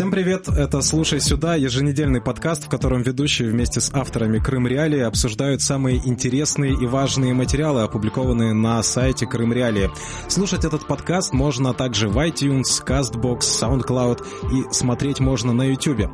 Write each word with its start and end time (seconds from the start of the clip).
Всем 0.00 0.10
привет, 0.10 0.48
это 0.48 0.80
«Слушай 0.80 1.20
сюда», 1.20 1.56
еженедельный 1.56 2.22
подкаст, 2.22 2.64
в 2.64 2.70
котором 2.70 3.02
ведущие 3.02 3.50
вместе 3.50 3.82
с 3.82 3.92
авторами 3.92 4.38
Крым 4.38 4.66
Реалии 4.66 5.00
обсуждают 5.00 5.60
самые 5.60 5.98
интересные 6.08 6.72
и 6.72 6.86
важные 6.86 7.34
материалы, 7.34 7.82
опубликованные 7.82 8.54
на 8.54 8.82
сайте 8.82 9.26
Крым 9.26 9.52
Реалии. 9.52 9.90
Слушать 10.26 10.64
этот 10.64 10.86
подкаст 10.86 11.34
можно 11.34 11.74
также 11.74 12.08
в 12.08 12.16
iTunes, 12.16 12.82
CastBox, 12.82 13.40
SoundCloud 13.40 14.24
и 14.54 14.72
смотреть 14.72 15.20
можно 15.20 15.52
на 15.52 15.64
YouTube. 15.64 16.10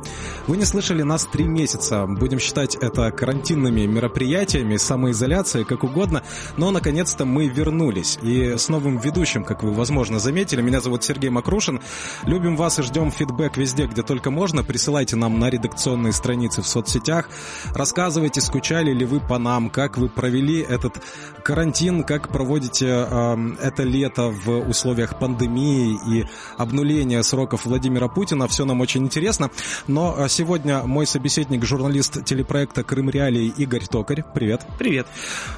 Вы 0.47 0.57
не 0.57 0.65
слышали 0.65 1.03
нас 1.03 1.25
три 1.25 1.45
месяца, 1.45 2.05
будем 2.07 2.39
считать 2.39 2.75
это 2.75 3.09
карантинными 3.11 3.85
мероприятиями, 3.85 4.75
самоизоляцией, 4.75 5.63
как 5.63 5.85
угодно, 5.85 6.23
но 6.57 6.71
наконец-то 6.71 7.23
мы 7.23 7.47
вернулись. 7.47 8.19
И 8.21 8.57
с 8.57 8.67
новым 8.67 8.97
ведущим, 8.97 9.45
как 9.45 9.63
вы, 9.63 9.71
возможно, 9.71 10.19
заметили, 10.19 10.61
меня 10.61 10.81
зовут 10.81 11.05
Сергей 11.05 11.29
Макрушин. 11.29 11.79
Любим 12.25 12.57
вас 12.57 12.79
и 12.79 12.81
ждем 12.81 13.11
фидбэк 13.11 13.55
везде 13.55 13.76
везде, 13.77 13.87
где 13.91 14.03
только 14.03 14.31
можно. 14.31 14.63
Присылайте 14.63 15.15
нам 15.15 15.39
на 15.39 15.49
редакционные 15.49 16.13
страницы 16.13 16.61
в 16.61 16.67
соцсетях. 16.67 17.29
Рассказывайте, 17.73 18.41
скучали 18.41 18.91
ли 18.91 19.05
вы 19.05 19.19
по 19.19 19.37
нам, 19.37 19.69
как 19.69 19.97
вы 19.97 20.09
провели 20.09 20.61
этот 20.61 20.95
карантин, 21.43 22.03
как 22.03 22.29
проводите 22.29 22.87
э, 22.87 23.37
это 23.61 23.83
лето 23.83 24.29
в 24.29 24.69
условиях 24.69 25.17
пандемии 25.19 25.97
и 26.07 26.25
обнуления 26.57 27.23
сроков 27.23 27.65
Владимира 27.65 28.07
Путина. 28.07 28.47
Все 28.47 28.65
нам 28.65 28.81
очень 28.81 29.03
интересно. 29.03 29.49
Но 29.87 30.15
а, 30.17 30.27
сегодня 30.27 30.83
мой 30.83 31.05
собеседник, 31.05 31.63
журналист 31.63 32.25
телепроекта 32.25 32.83
«Крым 32.83 33.09
Реалии» 33.09 33.53
Игорь 33.57 33.85
Токарь. 33.85 34.23
Привет. 34.33 34.65
Привет. 34.79 35.07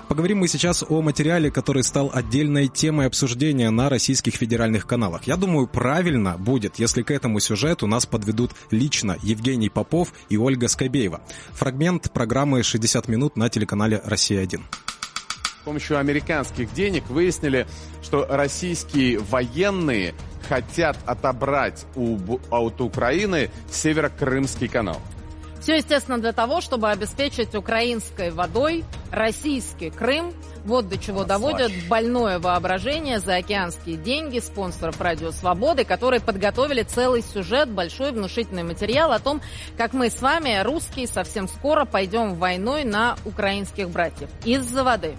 Поговорим 0.07 0.39
мы 0.39 0.47
сейчас 0.47 0.83
о 0.87 1.01
материале, 1.01 1.49
который 1.49 1.83
стал 1.83 2.11
отдельной 2.13 2.67
темой 2.67 3.07
обсуждения 3.07 3.69
на 3.71 3.89
российских 3.89 4.35
федеральных 4.35 4.85
каналах. 4.85 5.23
Я 5.23 5.37
думаю, 5.37 5.67
правильно 5.67 6.37
будет, 6.37 6.77
если 6.77 7.01
к 7.01 7.11
этому 7.11 7.39
сюжету 7.39 7.87
нас 7.87 8.05
подведут 8.09 8.51
лично 8.71 9.17
Евгений 9.21 9.69
Попов 9.69 10.13
и 10.29 10.37
Ольга 10.37 10.67
Скобеева. 10.67 11.21
Фрагмент 11.51 12.11
программы 12.11 12.61
«60 12.61 13.09
минут» 13.09 13.37
на 13.37 13.49
телеканале 13.49 14.01
«Россия-1». 14.03 14.61
С 15.61 15.65
помощью 15.65 15.99
американских 15.99 16.73
денег 16.73 17.09
выяснили, 17.09 17.67
что 18.01 18.25
российские 18.29 19.19
военные 19.19 20.15
хотят 20.47 20.97
отобрать 21.05 21.85
у, 21.95 22.17
от 22.49 22.81
Украины 22.81 23.51
Северо-Крымский 23.69 24.67
канал. 24.67 24.99
Все, 25.61 25.77
естественно, 25.77 26.19
для 26.19 26.31
того, 26.31 26.61
чтобы 26.61 26.89
обеспечить 26.89 27.53
украинской 27.55 28.31
водой 28.31 28.85
российский 29.11 29.89
Крым. 29.89 30.33
Вот 30.65 30.89
до 30.89 30.97
чего 30.97 31.23
доводят 31.23 31.71
больное 31.87 32.37
воображение, 32.37 33.19
заокеанские 33.19 33.95
деньги 33.95 34.39
спонсоров 34.39 34.99
«Радио 34.99 35.31
Свободы», 35.31 35.85
которые 35.85 36.19
подготовили 36.19 36.83
целый 36.83 37.21
сюжет, 37.21 37.69
большой 37.69 38.11
внушительный 38.11 38.63
материал 38.63 39.13
о 39.13 39.19
том, 39.19 39.41
как 39.77 39.93
мы 39.93 40.09
с 40.09 40.21
вами, 40.21 40.61
русские, 40.61 41.07
совсем 41.07 41.47
скоро 41.47 41.85
пойдем 41.85 42.35
войной 42.35 42.83
на 42.83 43.15
украинских 43.25 43.89
братьев 43.89 44.29
из-за 44.43 44.83
воды. 44.83 45.15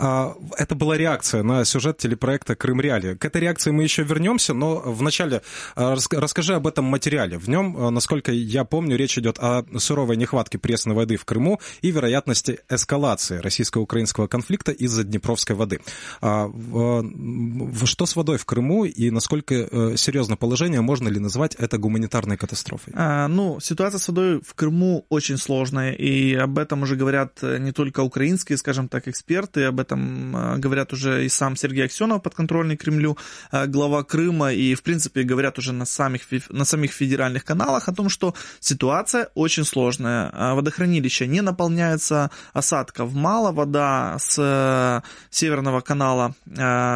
А, 0.00 0.34
это 0.56 0.74
была 0.74 0.96
реакция 0.96 1.42
на 1.42 1.64
сюжет 1.66 1.98
телепроекта 1.98 2.56
«Крым 2.56 2.80
Реали». 2.80 3.14
К 3.16 3.26
этой 3.26 3.42
реакции 3.42 3.70
мы 3.70 3.82
еще 3.82 4.02
вернемся, 4.02 4.54
но 4.54 4.76
вначале 4.80 5.42
а, 5.76 5.94
расскажи 5.94 6.54
об 6.54 6.66
этом 6.66 6.86
материале. 6.86 7.36
В 7.36 7.48
нем, 7.48 7.76
а, 7.76 7.90
насколько 7.90 8.32
я 8.32 8.64
помню, 8.64 8.96
речь 8.96 9.18
идет 9.18 9.38
о 9.38 9.64
суровой 9.76 10.16
нехватке 10.16 10.58
пресной 10.58 10.94
воды 10.94 11.16
в 11.16 11.26
Крыму 11.26 11.60
и 11.82 11.90
вероятности 11.90 12.60
эскалации 12.70 13.38
российско-украинского 13.38 14.26
конфликта 14.26 14.72
из-за 14.72 15.04
Днепровской 15.04 15.54
воды. 15.54 15.80
Что 16.20 18.06
с 18.06 18.16
водой 18.16 18.38
в 18.38 18.46
Крыму 18.46 18.86
и 18.86 19.10
насколько 19.10 19.54
э, 19.54 19.96
серьезно 19.96 20.36
положение, 20.36 20.80
можно 20.80 21.08
ли 21.08 21.20
назвать 21.20 21.54
это 21.56 21.76
гуманитарной 21.76 22.38
катастрофой? 22.38 22.94
А, 22.96 23.28
ну, 23.28 23.60
ситуация 23.60 23.98
с 23.98 24.08
водой 24.08 24.40
в 24.46 24.54
Крыму 24.54 25.04
очень 25.10 25.36
сложная, 25.36 25.92
и 25.92 26.34
об 26.34 26.58
этом 26.58 26.82
уже 26.82 26.96
говорят 26.96 27.38
э, 27.42 27.58
не 27.58 27.72
только 27.72 28.00
украинские, 28.00 28.56
скажем 28.56 28.88
так, 28.88 29.06
эксперты, 29.06 29.64
об 29.64 29.80
этом 29.80 29.89
этом 29.90 30.36
э, 30.36 30.58
говорят 30.58 30.92
уже 30.92 31.24
и 31.24 31.28
сам 31.28 31.56
Сергей 31.56 31.84
Аксенов, 31.84 32.22
подконтрольный 32.22 32.76
Кремлю, 32.76 33.16
э, 33.52 33.66
глава 33.66 34.04
Крыма, 34.04 34.52
и, 34.52 34.74
в 34.74 34.82
принципе, 34.82 35.22
говорят 35.22 35.58
уже 35.58 35.72
на 35.72 35.84
самих, 35.84 36.22
на 36.50 36.64
самих 36.64 36.92
федеральных 36.92 37.44
каналах 37.44 37.88
о 37.88 37.92
том, 37.92 38.08
что 38.08 38.34
ситуация 38.60 39.28
очень 39.34 39.64
сложная. 39.64 40.30
Э, 40.30 40.54
водохранилища 40.54 41.26
не 41.26 41.42
наполняются, 41.42 42.30
осадков 42.52 43.12
мало, 43.12 43.52
вода 43.52 44.16
с 44.18 45.02
северного 45.30 45.80
канала 45.80 46.34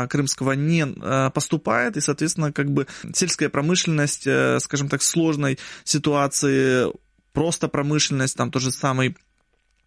Крымского 0.08 0.52
не 0.52 0.86
поступает, 1.30 1.96
и, 1.96 2.00
соответственно, 2.00 2.52
как 2.52 2.70
бы 2.70 2.86
сельская 3.12 3.48
промышленность, 3.48 4.28
скажем 4.58 4.88
так, 4.88 5.02
сложной 5.02 5.58
ситуации 5.84 6.92
просто 7.32 7.68
промышленность, 7.68 8.36
там 8.36 8.50
тот 8.50 8.62
же 8.62 8.70
самый 8.70 9.16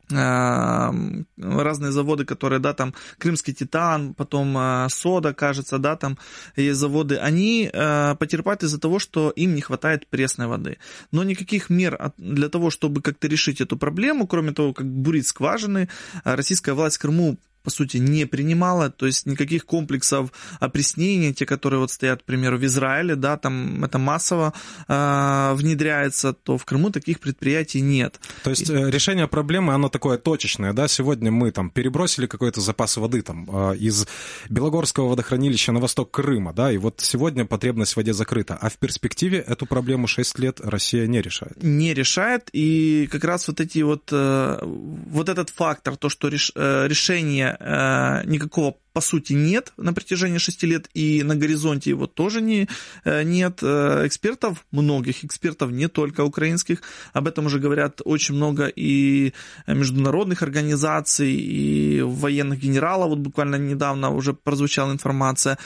разные 0.09 1.91
заводы, 1.91 2.25
которые, 2.25 2.59
да, 2.59 2.73
там, 2.73 2.93
Крымский 3.17 3.53
Титан, 3.53 4.13
потом 4.13 4.55
а, 4.57 4.87
Сода, 4.89 5.33
кажется, 5.33 5.77
да, 5.79 5.95
там 5.95 6.17
есть 6.55 6.79
заводы, 6.79 7.17
они 7.17 7.69
а, 7.73 8.15
потерпают 8.15 8.63
из-за 8.63 8.79
того, 8.79 8.99
что 8.99 9.31
им 9.31 9.55
не 9.55 9.61
хватает 9.61 10.07
пресной 10.07 10.47
воды. 10.47 10.77
Но 11.11 11.23
никаких 11.23 11.69
мер 11.69 12.13
для 12.17 12.49
того, 12.49 12.69
чтобы 12.69 13.01
как-то 13.01 13.27
решить 13.27 13.61
эту 13.61 13.77
проблему, 13.77 14.27
кроме 14.27 14.53
того, 14.53 14.73
как 14.73 14.87
бурить 14.87 15.27
скважины, 15.27 15.89
российская 16.23 16.73
власть 16.73 16.97
Крыму 16.97 17.37
по 17.67 17.71
сути, 17.71 17.97
не 17.97 18.25
принимала, 18.25 18.89
то 18.89 19.05
есть 19.05 19.25
никаких 19.25 19.65
комплексов 19.65 20.31
опреснения, 20.61 21.33
те, 21.33 21.45
которые 21.45 21.81
вот 21.81 21.91
стоят, 21.91 22.21
к 22.21 22.23
примеру, 22.23 22.57
в 22.57 22.63
Израиле, 22.63 23.17
да, 23.17 23.35
там 23.35 23.83
это 23.83 23.97
массово 23.97 24.53
э, 24.87 25.53
внедряется, 25.53 26.31
то 26.31 26.57
в 26.57 26.63
Крыму 26.63 26.91
таких 26.91 27.19
предприятий 27.19 27.81
нет. 27.81 28.21
То 28.43 28.51
есть 28.51 28.69
И... 28.69 28.73
Э, 28.73 28.89
решение 28.89 29.27
проблемы, 29.27 29.73
оно 29.73 29.89
такое 29.89 30.17
точечное, 30.17 30.71
да, 30.71 30.87
сегодня 30.87 31.29
мы 31.29 31.51
там 31.51 31.69
перебросили 31.69 32.25
какой-то 32.25 32.61
запас 32.61 32.95
воды 32.95 33.21
там 33.21 33.45
э, 33.51 33.75
из 33.75 34.07
Белогорского 34.47 35.09
водохранилища 35.09 35.73
на 35.73 35.81
восток 35.81 36.11
Крыма, 36.11 36.53
да, 36.53 36.71
и 36.71 36.77
вот 36.77 37.01
сегодня 37.01 37.43
потребность 37.43 37.95
в 37.95 37.97
воде 37.97 38.13
закрыта, 38.13 38.57
а 38.61 38.69
в 38.69 38.77
перспективе 38.77 39.39
эту 39.39 39.65
проблему 39.65 40.07
6 40.07 40.39
лет 40.39 40.61
Россия 40.61 41.05
не 41.05 41.21
решает. 41.21 41.61
Не 41.61 41.93
решает, 41.93 42.49
и 42.53 43.09
как 43.11 43.25
раз 43.25 43.49
вот 43.49 43.59
эти 43.59 43.79
вот, 43.79 44.03
э, 44.13 44.59
вот 44.63 45.27
этот 45.27 45.49
фактор, 45.49 45.97
то, 45.97 46.07
что 46.07 46.29
э, 46.29 46.87
решение 46.87 47.56
Э, 47.59 48.23
никакого 48.25 48.75
по 48.93 49.01
сути 49.01 49.33
нет 49.33 49.73
на 49.77 49.93
протяжении 49.93 50.37
шести 50.37 50.67
лет, 50.67 50.89
и 50.93 51.23
на 51.23 51.35
горизонте 51.35 51.91
его 51.91 52.07
тоже 52.07 52.41
не, 52.41 52.67
э, 53.03 53.23
нет. 53.23 53.59
Э, 53.61 54.05
экспертов, 54.05 54.65
многих 54.71 55.23
экспертов, 55.23 55.71
не 55.71 55.87
только 55.87 56.23
украинских, 56.23 56.81
об 57.13 57.27
этом 57.27 57.45
уже 57.45 57.59
говорят 57.59 58.01
очень 58.05 58.35
много 58.35 58.67
и 58.67 59.33
международных 59.67 60.41
организаций, 60.41 61.33
и 61.33 62.01
военных 62.01 62.59
генералов, 62.59 63.09
вот 63.09 63.19
буквально 63.19 63.55
недавно 63.55 64.09
уже 64.09 64.33
прозвучала 64.33 64.91
информация, 64.91 65.57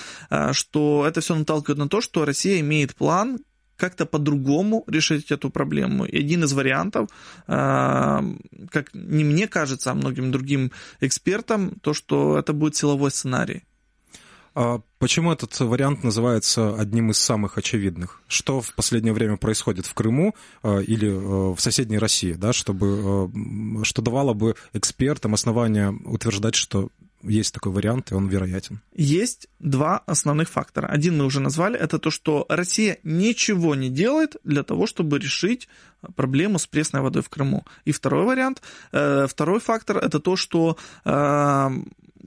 что 0.52 1.06
это 1.08 1.22
все 1.22 1.36
наталкивает 1.36 1.78
на 1.78 1.90
то, 1.90 2.02
что 2.02 2.26
Россия 2.26 2.60
имеет 2.60 2.96
план, 2.96 3.40
как-то 3.82 4.06
по-другому 4.06 4.84
решить 4.88 5.32
эту 5.32 5.50
проблему. 5.50 6.06
И 6.06 6.20
один 6.20 6.44
из 6.44 6.54
вариантов, 6.54 7.10
а, 7.48 8.24
как 8.70 8.94
не 8.94 9.24
мне 9.24 9.48
кажется, 9.48 9.90
а 9.90 9.96
многим 9.96 10.32
другим 10.32 10.72
экспертам, 11.00 11.72
то, 11.82 11.96
что 11.96 12.38
это 12.38 12.54
будет 12.54 12.76
силовой 12.76 13.10
сценарий. 13.10 13.64
А 14.54 14.82
почему 15.00 15.32
этот 15.32 15.60
вариант 15.60 16.04
называется 16.04 16.76
одним 16.76 17.10
из 17.10 17.18
самых 17.18 17.58
очевидных? 17.58 18.22
Что 18.28 18.62
в 18.62 18.76
последнее 18.76 19.14
время 19.14 19.38
происходит 19.38 19.88
в 19.88 19.94
Крыму 19.96 20.36
а, 20.62 20.78
или 20.78 21.10
в 21.10 21.60
соседней 21.60 21.98
России, 21.98 22.34
да, 22.34 22.54
чтобы, 22.54 23.32
что 23.84 24.02
давало 24.04 24.34
бы 24.34 24.56
экспертам 24.74 25.34
основания 25.34 25.92
утверждать, 26.06 26.54
что 26.54 26.90
есть 27.24 27.54
такой 27.54 27.72
вариант, 27.72 28.12
и 28.12 28.16
он 28.16 28.28
вероятен. 28.28 28.82
Есть 28.96 29.48
два 29.60 30.00
основных 30.06 30.50
фактора. 30.50 30.88
Один 30.88 31.18
мы 31.18 31.26
уже 31.26 31.40
назвали, 31.40 31.78
это 31.80 32.00
то, 32.00 32.12
что 32.12 32.46
Россия 32.50 32.98
ничего 33.04 33.76
не 33.76 33.90
делает 33.90 34.38
для 34.44 34.64
того, 34.64 34.88
чтобы 34.88 35.20
решить 35.20 35.68
проблему 36.16 36.60
с 36.60 36.68
пресной 36.68 37.02
водой 37.02 37.22
в 37.22 37.30
Крыму. 37.30 37.66
И 37.86 37.92
второй 37.92 38.26
вариант, 38.26 38.62
э, 38.92 39.28
второй 39.30 39.60
фактор, 39.60 39.98
это 39.98 40.20
то, 40.20 40.36
что 40.36 40.78
э, 41.06 41.70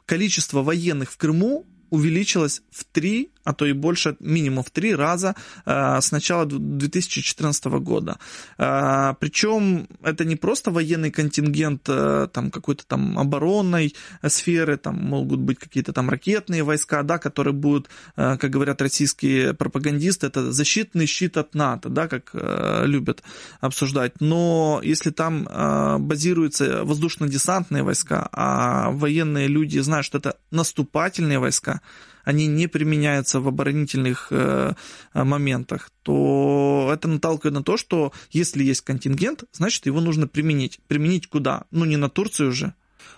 количество 0.06 0.62
военных 0.62 1.10
в 1.10 1.16
Крыму 1.16 1.66
увеличилось 1.90 2.62
в 2.70 2.84
три 2.84 3.30
а 3.44 3.52
то 3.52 3.66
и 3.66 3.72
больше, 3.72 4.16
минимум 4.20 4.64
в 4.64 4.70
три 4.70 4.94
раза 4.94 5.34
э, 5.66 6.00
с 6.00 6.12
начала 6.12 6.46
2014 6.46 7.64
года. 7.64 8.18
Э, 8.58 9.14
Причем 9.20 9.86
это 10.02 10.24
не 10.24 10.36
просто 10.36 10.70
военный 10.70 11.10
контингент 11.10 11.82
э, 11.88 12.28
там 12.32 12.50
какой-то 12.50 12.86
там 12.86 13.18
оборонной 13.18 13.94
сферы, 14.26 14.76
там 14.76 14.96
могут 14.96 15.40
быть 15.40 15.58
какие-то 15.58 15.92
там 15.92 16.10
ракетные 16.10 16.62
войска, 16.62 17.02
да, 17.02 17.18
которые 17.18 17.54
будут, 17.54 17.88
как 18.16 18.50
говорят 18.50 18.80
российские 18.80 19.54
пропагандисты, 19.54 20.26
это 20.26 20.52
защитный 20.52 21.06
щит 21.06 21.36
от 21.36 21.54
НАТО, 21.54 21.88
да, 21.88 22.08
как 22.08 22.30
любят 22.84 23.22
обсуждать. 23.60 24.20
Но 24.20 24.80
если 24.82 25.10
там 25.10 25.44
базируются 26.00 26.84
воздушно-десантные 26.84 27.82
войска, 27.82 28.28
а 28.32 28.90
военные 28.90 29.48
люди 29.48 29.78
знают, 29.80 30.06
что 30.06 30.18
это 30.18 30.36
наступательные 30.50 31.38
войска, 31.38 31.80
они 32.24 32.46
не 32.46 32.66
применяются 32.66 33.40
в 33.40 33.48
оборонительных 33.48 34.28
э, 34.30 34.74
моментах, 35.14 35.90
то 36.02 36.90
это 36.92 37.08
наталкивает 37.08 37.54
на 37.54 37.62
то, 37.62 37.76
что 37.76 38.12
если 38.30 38.64
есть 38.64 38.82
контингент, 38.82 39.44
значит 39.52 39.86
его 39.86 40.00
нужно 40.00 40.26
применить. 40.26 40.80
Применить 40.88 41.26
куда? 41.28 41.64
Ну 41.70 41.84
не 41.84 41.96
на 41.96 42.08
Турцию 42.08 42.50
уже, 42.50 42.74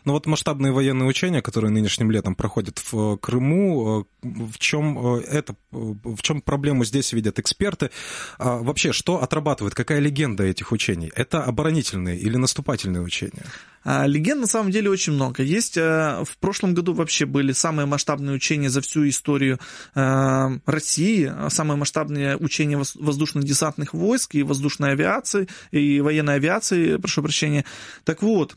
но 0.07 0.13
вот 0.13 0.27
масштабные 0.27 0.73
военные 0.73 1.09
учения, 1.09 1.43
которые 1.43 1.73
нынешним 1.73 2.13
летом 2.13 2.37
проходят 2.37 2.79
в 2.79 3.15
э, 3.15 3.17
Крыму, 3.19 4.07
э, 4.23 4.29
в 4.29 4.59
чем 4.59 5.17
э, 5.17 5.21
это, 5.23 5.57
в 5.73 6.23
чем 6.23 6.41
проблему 6.41 6.85
здесь 6.85 7.13
видят 7.13 7.41
эксперты? 7.41 7.91
А 8.39 8.59
вообще, 8.59 8.93
что 8.93 9.21
отрабатывает, 9.21 9.75
какая 9.75 9.99
легенда 9.99 10.45
этих 10.45 10.71
учений? 10.71 11.11
Это 11.15 11.43
оборонительные 11.43 12.17
или 12.17 12.37
наступательные 12.37 13.03
учения? 13.03 13.45
А, 13.89 14.05
легенд 14.07 14.41
на 14.41 14.47
самом 14.49 14.73
деле 14.73 14.91
очень 14.91 15.13
много. 15.13 15.45
Есть 15.45 15.77
в 15.77 16.29
прошлом 16.41 16.75
году 16.75 16.93
вообще 16.93 17.25
были 17.25 17.53
самые 17.53 17.87
масштабные 17.87 18.35
учения 18.35 18.69
за 18.69 18.81
всю 18.81 19.09
историю 19.09 19.61
России, 19.95 21.33
самые 21.51 21.79
масштабные 21.79 22.37
учения 22.37 22.77
воздушно-десантных 22.77 23.95
войск 23.95 24.35
и 24.35 24.43
воздушной 24.43 24.91
авиации, 24.93 25.47
и 25.71 26.01
военной 26.01 26.35
авиации, 26.35 26.97
прошу 26.97 27.23
прощения. 27.23 27.65
Так 28.03 28.23
вот, 28.23 28.57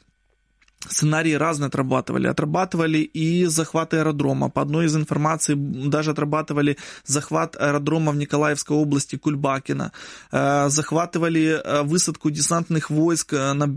сценарии 0.87 1.33
разные 1.33 1.67
отрабатывали. 1.67 2.27
Отрабатывали 2.27 2.99
и 2.99 3.45
захват 3.45 3.93
аэродрома. 3.93 4.49
По 4.49 4.61
одной 4.61 4.85
из 4.85 4.95
информаций 4.95 5.55
даже 5.57 6.11
отрабатывали 6.11 6.77
захват 7.05 7.55
аэродрома 7.59 8.11
в 8.11 8.15
Николаевской 8.15 8.77
области 8.77 9.17
Кульбакина. 9.17 9.91
Э, 10.31 10.69
захватывали 10.69 11.59
э, 11.61 11.83
высадку 11.83 12.29
десантных 12.31 12.89
войск 12.89 13.33
э, 13.33 13.53
на, 13.53 13.67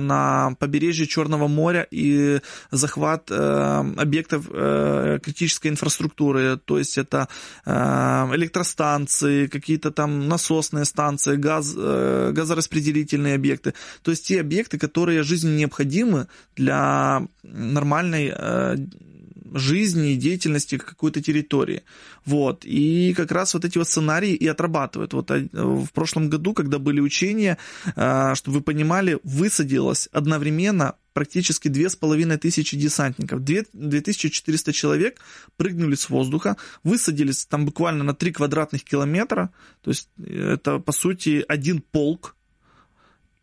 на 0.00 0.56
побережье 0.58 1.06
Черного 1.06 1.46
моря 1.48 1.86
и 1.90 2.40
захват 2.70 3.30
объектов 3.30 4.46
критической 4.48 5.70
инфраструктуры. 5.70 6.58
То 6.64 6.78
есть 6.78 6.98
это 6.98 7.28
электростанции, 7.64 9.46
какие-то 9.46 9.90
там 9.90 10.28
насосные 10.28 10.84
станции, 10.84 11.36
газ, 11.36 11.74
газораспределительные 11.74 13.34
объекты. 13.34 13.74
То 14.02 14.10
есть 14.10 14.26
те 14.26 14.40
объекты, 14.40 14.78
которые 14.78 15.22
жизненно 15.22 15.56
необходимы 15.56 16.28
для 16.56 17.26
нормальной 17.42 18.32
э, 18.34 18.76
жизни 19.52 20.12
и 20.12 20.16
деятельности 20.16 20.78
какой-то 20.78 21.22
территории. 21.22 21.82
Вот. 22.24 22.64
И 22.64 23.14
как 23.16 23.32
раз 23.32 23.54
вот 23.54 23.64
эти 23.64 23.78
вот 23.78 23.88
сценарии 23.88 24.32
и 24.32 24.46
отрабатывают. 24.46 25.12
Вот 25.12 25.30
э, 25.30 25.48
в 25.52 25.88
прошлом 25.92 26.28
году, 26.28 26.52
когда 26.52 26.78
были 26.78 27.00
учения, 27.00 27.58
э, 27.96 28.34
чтобы 28.34 28.58
вы 28.58 28.62
понимали, 28.62 29.18
высадилось 29.24 30.08
одновременно 30.12 30.94
практически 31.12 31.68
две 31.68 31.88
с 31.88 31.96
половиной 31.96 32.38
тысячи 32.38 32.76
десантников. 32.76 33.42
2400 33.42 34.72
человек 34.72 35.20
прыгнули 35.56 35.96
с 35.96 36.08
воздуха, 36.08 36.56
высадились 36.84 37.46
там 37.46 37.66
буквально 37.66 38.04
на 38.04 38.14
3 38.14 38.32
квадратных 38.32 38.84
километра. 38.84 39.50
То 39.82 39.90
есть 39.90 40.08
это, 40.24 40.78
по 40.78 40.92
сути, 40.92 41.44
один 41.48 41.80
полк 41.80 42.36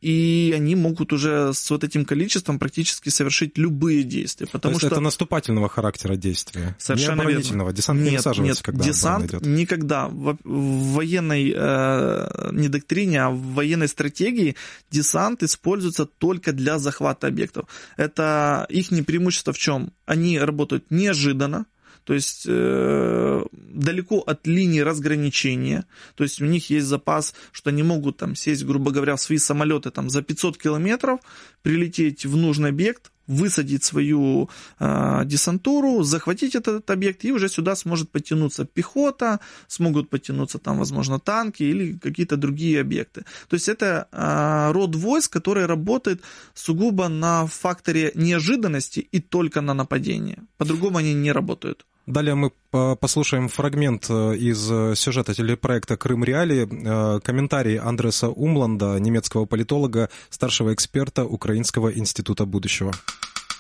и 0.02 0.54
они 0.56 0.76
могут 0.76 1.12
уже 1.12 1.54
с 1.54 1.70
вот 1.72 1.84
этим 1.84 2.06
количеством 2.06 2.60
практически 2.60 3.10
совершить 3.10 3.58
любые 3.58 4.04
действия. 4.04 4.48
Потому 4.48 4.74
То 4.74 4.78
есть 4.78 4.80
что 4.82 4.96
это 4.96 5.02
наступательного 5.02 5.70
характера 5.70 6.16
действия, 6.16 6.76
Совершенно 6.78 7.16
не 7.16 7.22
оборонительного. 7.22 7.74
Десант 7.74 8.02
нет, 8.02 8.12
не 8.12 8.18
высаживается, 8.18 8.60
нет, 8.60 8.66
когда 8.66 8.84
десант 8.86 9.26
идет. 9.26 9.46
никогда. 9.46 10.08
В, 10.08 10.38
в 10.44 10.94
военной 10.94 11.54
э, 11.56 12.50
не 12.52 12.70
доктрине, 12.70 13.24
а 13.24 13.30
в 13.32 13.40
военной 13.54 13.88
стратегии 13.88 14.56
десант 14.92 15.42
используется 15.44 16.06
только 16.06 16.54
для 16.54 16.78
захвата 16.78 17.28
объектов. 17.28 17.68
Это 17.98 18.68
их 18.70 18.90
преимущество 19.06 19.54
в 19.54 19.58
чем? 19.58 19.94
Они 20.06 20.40
работают 20.40 20.86
неожиданно, 20.90 21.66
то 22.08 22.14
есть 22.14 22.46
э, 22.48 23.44
далеко 23.52 24.20
от 24.20 24.48
линии 24.48 24.80
разграничения, 24.80 25.84
то 26.16 26.24
есть 26.24 26.42
у 26.42 26.46
них 26.46 26.70
есть 26.70 26.88
запас, 26.88 27.34
что 27.52 27.70
они 27.70 27.84
могут 27.84 28.16
там 28.16 28.34
сесть, 28.34 28.64
грубо 28.64 28.92
говоря, 28.92 29.16
в 29.16 29.22
свои 29.22 29.38
самолеты 29.38 29.92
там 29.92 30.10
за 30.10 30.22
500 30.22 30.58
километров, 30.58 31.20
прилететь 31.64 32.26
в 32.26 32.38
нужный 32.38 32.70
объект, 32.70 33.12
высадить 33.28 33.84
свою 33.84 34.50
э, 34.80 35.26
десантуру, 35.26 36.04
захватить 36.04 36.56
этот 36.56 36.90
объект, 36.90 37.26
и 37.26 37.34
уже 37.34 37.50
сюда 37.50 37.76
сможет 37.76 38.10
потянуться 38.10 38.64
пехота, 38.64 39.42
смогут 39.68 40.10
потянуться 40.10 40.60
там, 40.60 40.78
возможно, 40.78 41.20
танки 41.20 41.64
или 41.64 41.98
какие-то 41.98 42.38
другие 42.38 42.80
объекты. 42.80 43.26
То 43.50 43.56
есть 43.56 43.68
это 43.68 44.08
э, 44.14 44.72
род 44.72 44.96
войск, 44.96 45.34
который 45.34 45.66
работает 45.66 46.22
сугубо 46.54 47.10
на 47.10 47.48
факторе 47.48 48.12
неожиданности 48.16 49.02
и 49.02 49.20
только 49.20 49.60
на 49.60 49.74
нападение. 49.74 50.38
По-другому 50.58 51.00
они 51.00 51.14
не 51.14 51.34
работают. 51.34 51.86
Далее 52.08 52.36
мы 52.36 52.52
послушаем 52.72 53.50
фрагмент 53.50 54.06
э, 54.10 54.38
из 54.38 54.72
э, 54.72 54.96
сюжета 54.96 55.34
телепроекта 55.34 55.98
«Крым 55.98 56.24
Реалии», 56.24 56.66
э, 56.66 57.20
комментарий 57.20 57.78
Андреса 57.78 58.30
Умланда, 58.30 58.98
немецкого 58.98 59.46
политолога, 59.46 60.10
старшего 60.30 60.74
эксперта 60.74 61.26
Украинского 61.26 61.94
института 61.94 62.46
будущего. 62.46 62.94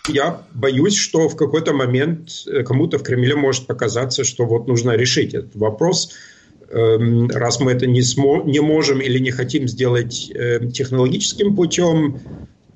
Я 0.08 0.44
боюсь, 0.54 0.96
что 0.96 1.28
в 1.28 1.36
какой-то 1.36 1.74
момент 1.74 2.30
кому-то 2.66 3.00
в 3.00 3.04
Кремле 3.04 3.36
может 3.36 3.68
показаться, 3.68 4.24
что 4.24 4.46
вот 4.46 4.66
нужно 4.66 4.92
решить 4.92 5.34
этот 5.34 5.54
вопрос, 5.58 6.14
эм, 6.70 7.28
раз 7.28 7.60
мы 7.60 7.74
это 7.74 7.86
не, 7.86 8.00
смо- 8.00 8.46
не 8.46 8.62
можем 8.62 9.02
или 9.02 9.20
не 9.20 9.32
хотим 9.32 9.68
сделать 9.68 10.32
технологическим 10.74 11.54
путем, 11.54 12.22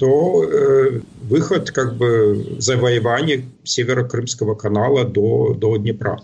то 0.01 0.43
э, 0.43 0.99
выход 1.29 1.69
как 1.69 1.95
бы 1.95 2.57
завоевания 2.57 3.43
Северо-Крымского 3.63 4.55
канала 4.55 5.05
до, 5.05 5.53
до 5.53 5.77
Днепра. 5.77 6.19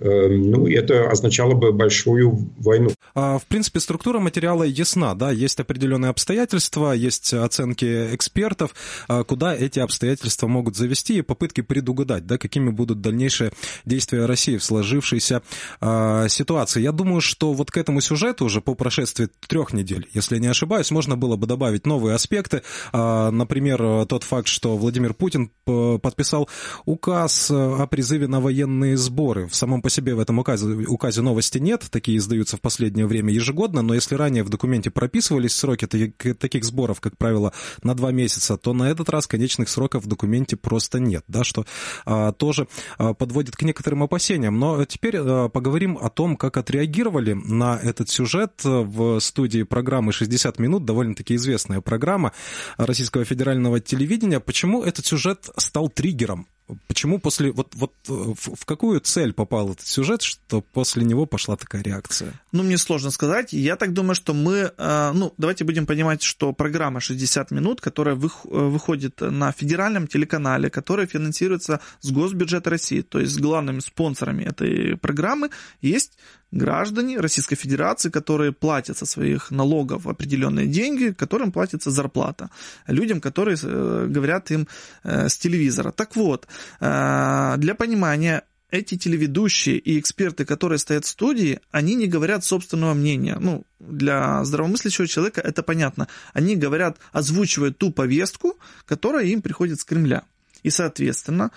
Эм, 0.00 0.50
ну, 0.50 0.68
это 0.68 1.10
означало 1.10 1.54
бы 1.54 1.72
большую 1.72 2.52
войну. 2.58 2.90
А, 3.14 3.38
в 3.38 3.46
принципе, 3.46 3.80
структура 3.80 4.20
материала 4.20 4.62
ясна, 4.62 5.14
да, 5.14 5.32
есть 5.32 5.58
определенные 5.58 6.10
обстоятельства, 6.10 6.92
есть 6.92 7.34
оценки 7.34 8.14
экспертов, 8.14 8.74
а, 9.08 9.24
куда 9.24 9.56
эти 9.56 9.80
обстоятельства 9.80 10.46
могут 10.46 10.76
завести 10.76 11.18
и 11.18 11.22
попытки 11.22 11.62
предугадать, 11.62 12.26
да, 12.26 12.38
какими 12.38 12.70
будут 12.70 13.00
дальнейшие 13.00 13.50
действия 13.84 14.26
России 14.26 14.56
в 14.56 14.62
сложившейся 14.62 15.42
а, 15.80 16.28
ситуации. 16.28 16.80
Я 16.80 16.92
думаю, 16.92 17.20
что 17.20 17.52
вот 17.52 17.72
к 17.72 17.76
этому 17.76 18.00
сюжету 18.00 18.44
уже 18.44 18.60
по 18.60 18.74
прошествии 18.74 19.28
трех 19.48 19.72
недель, 19.72 20.08
если 20.14 20.38
не 20.38 20.46
ошибаюсь, 20.46 20.92
можно 20.92 21.16
было 21.16 21.34
бы 21.34 21.46
добавить 21.48 21.86
новые 21.86 22.14
аспекты, 22.14 22.62
например, 22.92 24.06
тот 24.06 24.22
факт, 24.22 24.48
что 24.48 24.76
Владимир 24.76 25.14
Путин 25.14 25.50
подписал 25.64 26.48
указ 26.84 27.50
о 27.50 27.86
призыве 27.86 28.28
на 28.28 28.40
военные 28.40 28.96
сборы 28.96 29.46
в 29.46 29.54
самом 29.54 29.82
по 29.88 29.90
себе 29.90 30.14
в 30.14 30.20
этом 30.20 30.38
указе, 30.38 30.66
указе 30.66 31.22
новости 31.22 31.56
нет, 31.56 31.86
такие 31.90 32.18
издаются 32.18 32.58
в 32.58 32.60
последнее 32.60 33.06
время 33.06 33.32
ежегодно, 33.32 33.80
но 33.80 33.94
если 33.94 34.16
ранее 34.16 34.44
в 34.44 34.50
документе 34.50 34.90
прописывались 34.90 35.56
сроки 35.56 35.86
таких 35.86 36.62
сборов, 36.66 37.00
как 37.00 37.16
правило, 37.16 37.54
на 37.82 37.94
два 37.94 38.12
месяца, 38.12 38.58
то 38.58 38.74
на 38.74 38.90
этот 38.90 39.08
раз 39.08 39.26
конечных 39.26 39.70
сроков 39.70 40.04
в 40.04 40.06
документе 40.06 40.58
просто 40.58 41.00
нет, 41.00 41.24
да, 41.26 41.42
что 41.42 41.64
а, 42.04 42.32
тоже 42.32 42.68
а, 42.98 43.14
подводит 43.14 43.56
к 43.56 43.62
некоторым 43.62 44.02
опасениям. 44.02 44.58
Но 44.58 44.84
теперь 44.84 45.16
а, 45.16 45.48
поговорим 45.48 45.96
о 45.98 46.10
том, 46.10 46.36
как 46.36 46.58
отреагировали 46.58 47.32
на 47.32 47.78
этот 47.82 48.10
сюжет 48.10 48.60
в 48.64 49.20
студии 49.20 49.62
программы 49.62 50.12
«60 50.12 50.60
минут», 50.60 50.84
довольно-таки 50.84 51.34
известная 51.36 51.80
программа 51.80 52.34
Российского 52.76 53.24
федерального 53.24 53.80
телевидения. 53.80 54.38
Почему 54.38 54.82
этот 54.82 55.06
сюжет 55.06 55.48
стал 55.56 55.88
триггером 55.88 56.46
Почему 56.86 57.18
после... 57.18 57.50
Вот, 57.50 57.74
вот 57.74 57.92
в, 58.06 58.34
в 58.54 58.64
какую 58.66 59.00
цель 59.00 59.32
попал 59.32 59.72
этот 59.72 59.86
сюжет, 59.86 60.22
что 60.22 60.60
после 60.60 61.04
него 61.04 61.24
пошла 61.24 61.56
такая 61.56 61.82
реакция? 61.82 62.32
Ну, 62.52 62.62
мне 62.62 62.76
сложно 62.76 63.10
сказать. 63.10 63.52
Я 63.52 63.76
так 63.76 63.92
думаю, 63.92 64.14
что 64.14 64.34
мы... 64.34 64.72
Э, 64.76 65.12
ну, 65.14 65.32
давайте 65.38 65.64
будем 65.64 65.86
понимать, 65.86 66.22
что 66.22 66.52
программа 66.52 67.00
«60 67.00 67.54
минут», 67.54 67.80
которая 67.80 68.16
э, 68.16 68.18
выходит 68.18 69.20
на 69.20 69.52
федеральном 69.52 70.06
телеканале, 70.06 70.68
которая 70.68 71.06
финансируется 71.06 71.80
с 72.00 72.10
госбюджета 72.10 72.70
России, 72.70 73.00
то 73.00 73.18
есть 73.18 73.40
главными 73.40 73.80
спонсорами 73.80 74.44
этой 74.44 74.96
программы 74.96 75.50
есть 75.80 76.18
граждане 76.50 77.20
Российской 77.20 77.56
Федерации, 77.56 78.10
которые 78.10 78.52
платят 78.52 78.98
со 78.98 79.06
своих 79.06 79.50
налогов 79.50 80.06
определенные 80.06 80.66
деньги, 80.66 81.12
которым 81.12 81.52
платится 81.52 81.90
зарплата. 81.90 82.50
Людям, 82.86 83.20
которые 83.20 83.56
э, 83.62 84.06
говорят 84.08 84.50
им 84.50 84.66
с 85.04 85.36
телевизора. 85.36 85.92
Так 85.92 86.16
вот, 86.16 86.46
Э, 86.80 87.54
для 87.58 87.74
понимания, 87.74 88.42
эти 88.70 88.96
телеведущие 88.96 89.78
и 89.78 89.98
эксперты, 89.98 90.44
которые 90.44 90.78
стоят 90.78 91.04
в 91.04 91.08
студии, 91.08 91.60
они 91.70 91.94
не 91.94 92.06
говорят 92.06 92.44
собственного 92.44 92.94
мнения. 92.94 93.38
Ну, 93.40 93.64
для 93.78 94.44
здравомыслящего 94.44 95.06
человека 95.06 95.40
это 95.40 95.62
понятно. 95.62 96.08
Они 96.34 96.56
говорят, 96.56 96.98
озвучивают 97.12 97.78
ту 97.78 97.92
повестку, 97.92 98.58
которая 98.84 99.24
им 99.26 99.40
приходит 99.42 99.80
с 99.80 99.84
Кремля. 99.84 100.24
И, 100.62 100.70
соответственно, 100.70 101.50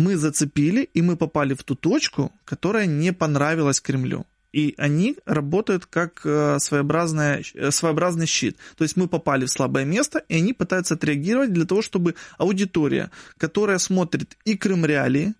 мы 0.00 0.16
зацепили, 0.16 0.88
и 0.94 1.02
мы 1.02 1.16
попали 1.16 1.54
в 1.54 1.62
ту 1.62 1.74
точку, 1.74 2.32
которая 2.44 2.86
не 2.86 3.12
понравилась 3.12 3.80
Кремлю 3.80 4.26
и 4.52 4.74
они 4.78 5.16
работают 5.26 5.86
как 5.86 6.22
э, 6.24 6.58
своеобразная, 6.58 7.42
э, 7.54 7.70
своеобразный 7.70 8.26
щит. 8.26 8.56
То 8.76 8.84
есть 8.84 8.96
мы 8.96 9.06
попали 9.06 9.44
в 9.44 9.50
слабое 9.50 9.84
место, 9.84 10.24
и 10.28 10.36
они 10.36 10.52
пытаются 10.52 10.94
отреагировать 10.94 11.52
для 11.52 11.66
того, 11.66 11.82
чтобы 11.82 12.14
аудитория, 12.38 13.10
которая 13.38 13.78
смотрит 13.78 14.36
и 14.44 14.56
Крым 14.56 14.84
Реалии, 14.84 15.34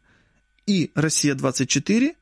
и 0.67 0.93
«Россия-24» 0.95 2.15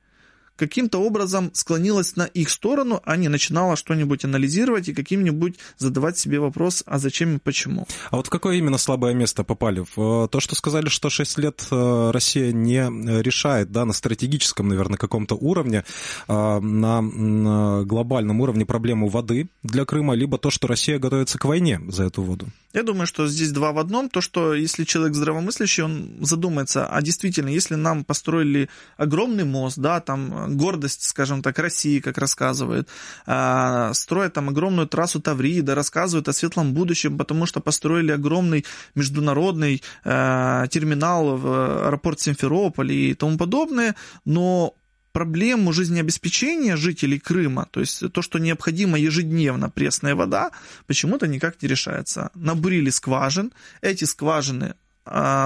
каким-то 0.59 0.99
образом 0.99 1.51
склонилась 1.55 2.17
на 2.17 2.25
их 2.25 2.51
сторону, 2.51 3.01
а 3.05 3.17
не 3.17 3.29
начинала 3.29 3.77
что-нибудь 3.77 4.25
анализировать 4.25 4.89
и 4.89 4.95
каким-нибудь 4.95 5.59
задавать 5.79 6.19
себе 6.19 6.41
вопрос, 6.41 6.83
а 6.85 6.99
зачем 6.99 7.37
и 7.37 7.39
почему. 7.39 7.87
А 8.11 8.17
вот 8.17 8.27
в 8.27 8.31
какое 8.31 8.57
именно 8.57 8.79
слабое 8.79 9.15
место 9.15 9.45
попали? 9.45 9.85
В 9.97 10.25
э, 10.25 10.29
то, 10.29 10.41
что 10.41 10.55
сказали, 10.55 10.89
что 10.89 11.09
6 11.09 11.39
лет 11.39 11.67
э, 11.71 12.11
Россия 12.13 12.53
не 12.53 12.89
решает, 13.23 13.71
да, 13.71 13.85
на 13.85 13.93
стратегическом, 13.93 14.69
наверное, 14.69 14.99
каком-то 14.99 15.37
уровне, 15.37 15.85
э, 16.27 16.59
на 16.61 17.85
глобальном 17.85 18.41
уровне 18.41 18.67
проблему 18.67 19.09
воды 19.09 19.49
для 19.63 19.85
Крыма, 19.85 20.15
либо 20.15 20.39
то, 20.39 20.51
что 20.51 20.67
Россия 20.67 20.99
готовится 20.99 21.39
к 21.39 21.45
войне 21.45 21.81
за 21.89 22.05
эту 22.05 22.23
воду? 22.23 22.49
Я 22.75 22.83
думаю, 22.83 23.07
что 23.07 23.27
здесь 23.27 23.51
два 23.51 23.73
в 23.73 23.79
одном. 23.79 24.11
То, 24.11 24.21
что 24.21 24.53
если 24.53 24.85
человек 24.85 25.15
здравомыслящий, 25.15 25.83
он 25.83 26.19
задумается, 26.21 26.87
а 26.87 27.01
действительно, 27.01 27.49
если 27.49 27.77
нам 27.77 28.05
построили 28.05 28.69
огромный 28.99 29.45
мост, 29.45 29.79
да, 29.79 30.01
там 30.01 30.55
гордость, 30.57 31.05
скажем 31.05 31.43
так, 31.43 31.59
России, 31.59 32.01
как 32.01 32.19
рассказывают, 32.19 32.89
а, 33.27 33.95
строят 33.95 34.35
там 34.35 34.51
огромную 34.51 34.87
трассу 34.87 35.19
Таврида, 35.19 35.75
рассказывают 35.75 36.29
о 36.29 36.35
светлом 36.35 36.75
будущем, 36.75 37.17
потому 37.17 37.47
что 37.47 37.61
построили 37.61 38.13
огромный 38.13 38.67
международный 38.95 39.83
а, 40.05 40.67
терминал 40.67 41.39
в 41.39 41.87
аэропорт 41.87 42.21
Симферополь 42.21 42.93
и 42.93 43.15
тому 43.15 43.39
подобное, 43.39 43.97
но 44.27 44.75
проблему 45.13 45.73
жизнеобеспечения 45.73 46.77
жителей 46.77 47.19
Крыма, 47.19 47.67
то 47.71 47.81
есть 47.81 48.13
то, 48.13 48.23
что 48.23 48.39
необходимо 48.39 48.99
ежедневно 48.99 49.71
пресная 49.71 50.15
вода, 50.15 50.51
почему-то 50.87 51.27
никак 51.27 51.63
не 51.63 51.69
решается. 51.69 52.31
Набурили 52.35 52.91
скважин, 52.91 53.53
эти 53.81 54.05
скважины 54.05 54.75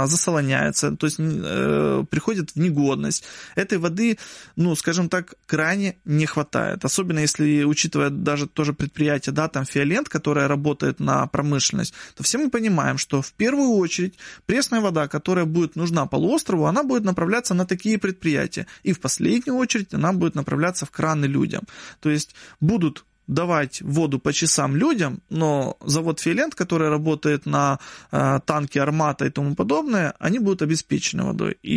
засолоняется, 0.06 0.96
то 0.96 1.06
есть 1.06 1.16
э, 1.18 2.04
приходит 2.10 2.50
в 2.50 2.56
негодность. 2.56 3.24
Этой 3.54 3.78
воды, 3.78 4.18
ну, 4.56 4.74
скажем 4.74 5.08
так, 5.08 5.34
крайне 5.46 5.96
не 6.04 6.26
хватает. 6.26 6.84
Особенно 6.84 7.20
если, 7.20 7.64
учитывая 7.64 8.10
даже 8.10 8.46
тоже 8.46 8.72
предприятие, 8.72 9.32
да, 9.32 9.48
там 9.48 9.64
Фиолент, 9.64 10.08
которое 10.08 10.48
работает 10.48 11.00
на 11.00 11.26
промышленность, 11.26 11.94
то 12.16 12.22
все 12.22 12.38
мы 12.38 12.50
понимаем, 12.50 12.98
что 12.98 13.22
в 13.22 13.32
первую 13.32 13.70
очередь 13.70 14.18
пресная 14.46 14.80
вода, 14.80 15.08
которая 15.08 15.44
будет 15.44 15.76
нужна 15.76 16.06
полуострову, 16.06 16.66
она 16.66 16.82
будет 16.82 17.04
направляться 17.04 17.54
на 17.54 17.66
такие 17.66 17.98
предприятия. 17.98 18.66
И 18.82 18.92
в 18.92 19.00
последнюю 19.00 19.56
очередь 19.56 19.94
она 19.94 20.12
будет 20.12 20.34
направляться 20.34 20.86
в 20.86 20.90
краны 20.90 21.26
людям. 21.26 21.62
То 22.00 22.10
есть 22.10 22.34
будут 22.60 23.04
давать 23.26 23.82
воду 23.82 24.18
по 24.18 24.32
часам 24.32 24.76
людям, 24.76 25.20
но 25.30 25.76
завод 25.84 26.20
Фиолент, 26.20 26.54
который 26.54 26.88
работает 26.88 27.46
на 27.46 27.78
э, 28.10 28.40
танке 28.44 28.82
Армата 28.82 29.26
и 29.26 29.30
тому 29.30 29.54
подобное, 29.54 30.14
они 30.18 30.38
будут 30.38 30.62
обеспечены 30.62 31.24
водой. 31.24 31.56
И 31.62 31.74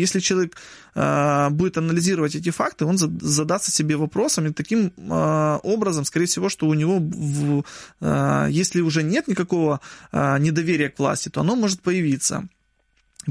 если 0.00 0.20
человек 0.20 0.56
э, 0.94 1.50
будет 1.50 1.78
анализировать 1.78 2.34
эти 2.34 2.50
факты, 2.50 2.84
он 2.84 2.98
задастся 2.98 3.70
себе 3.70 3.96
вопросами 3.96 4.50
таким 4.50 4.92
э, 4.96 5.58
образом, 5.62 6.04
скорее 6.04 6.26
всего, 6.26 6.48
что 6.48 6.66
у 6.66 6.74
него, 6.74 6.98
в, 6.98 7.64
э, 8.00 8.46
если 8.50 8.80
уже 8.80 9.02
нет 9.02 9.28
никакого 9.28 9.80
э, 10.12 10.38
недоверия 10.38 10.88
к 10.88 10.98
власти, 10.98 11.28
то 11.28 11.40
оно 11.40 11.56
может 11.56 11.80
появиться. 11.80 12.48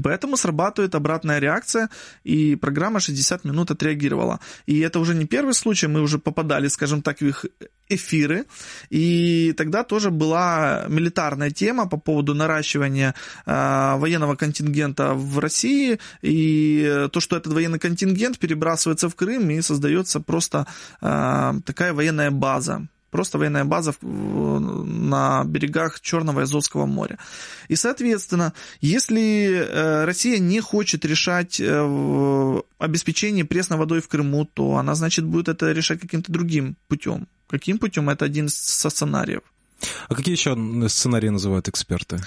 Поэтому 0.02 0.36
срабатывает 0.36 0.94
обратная 0.94 1.40
реакция, 1.40 1.88
и 2.22 2.56
программа 2.56 3.00
60 3.00 3.44
минут 3.44 3.70
отреагировала. 3.70 4.38
И 4.66 4.78
это 4.80 5.00
уже 5.00 5.14
не 5.14 5.26
первый 5.26 5.54
случай, 5.54 5.88
мы 5.88 6.00
уже 6.02 6.18
попадали, 6.18 6.68
скажем 6.68 7.02
так, 7.02 7.20
в 7.20 7.26
их 7.26 7.46
эфиры, 7.88 8.44
и 8.90 9.54
тогда 9.56 9.82
тоже 9.82 10.10
была 10.10 10.84
милитарная 10.88 11.50
тема 11.50 11.88
по 11.88 11.96
поводу 11.96 12.34
наращивания 12.34 13.14
э, 13.46 13.96
военного 13.96 14.36
контингента 14.36 15.14
в 15.14 15.38
России, 15.38 15.98
и 16.22 17.08
то, 17.10 17.20
что 17.20 17.36
этот 17.36 17.52
военный 17.52 17.78
контингент 17.78 18.38
перебрасывается 18.38 19.08
в 19.08 19.14
Крым, 19.14 19.50
и 19.50 19.62
создается 19.62 20.20
просто 20.20 20.66
э, 21.00 21.54
такая 21.64 21.92
военная 21.92 22.30
база 22.30 22.86
Просто 23.10 23.38
военная 23.38 23.64
база 23.64 23.94
на 24.02 25.44
берегах 25.44 26.00
Черного 26.00 26.40
и 26.40 26.42
Азовского 26.42 26.86
моря. 26.86 27.18
И, 27.68 27.76
соответственно, 27.76 28.52
если 28.80 29.50
э, 29.50 30.04
Россия 30.04 30.38
не 30.38 30.60
хочет 30.60 31.04
решать 31.04 31.58
э, 31.58 32.60
обеспечение 32.78 33.44
пресной 33.44 33.78
водой 33.78 34.00
в 34.00 34.08
Крыму, 34.08 34.44
то 34.44 34.76
она, 34.76 34.94
значит, 34.94 35.24
будет 35.24 35.48
это 35.48 35.72
решать 35.72 36.00
каким-то 36.00 36.30
другим 36.30 36.76
путем. 36.86 37.28
Каким 37.48 37.78
путем? 37.78 38.10
Это 38.10 38.26
один 38.26 38.46
из 38.46 38.56
сценариев. 38.56 39.40
А 40.08 40.14
какие 40.14 40.34
еще 40.34 40.56
сценарии 40.88 41.28
называют 41.28 41.68
эксперты? 41.68 42.20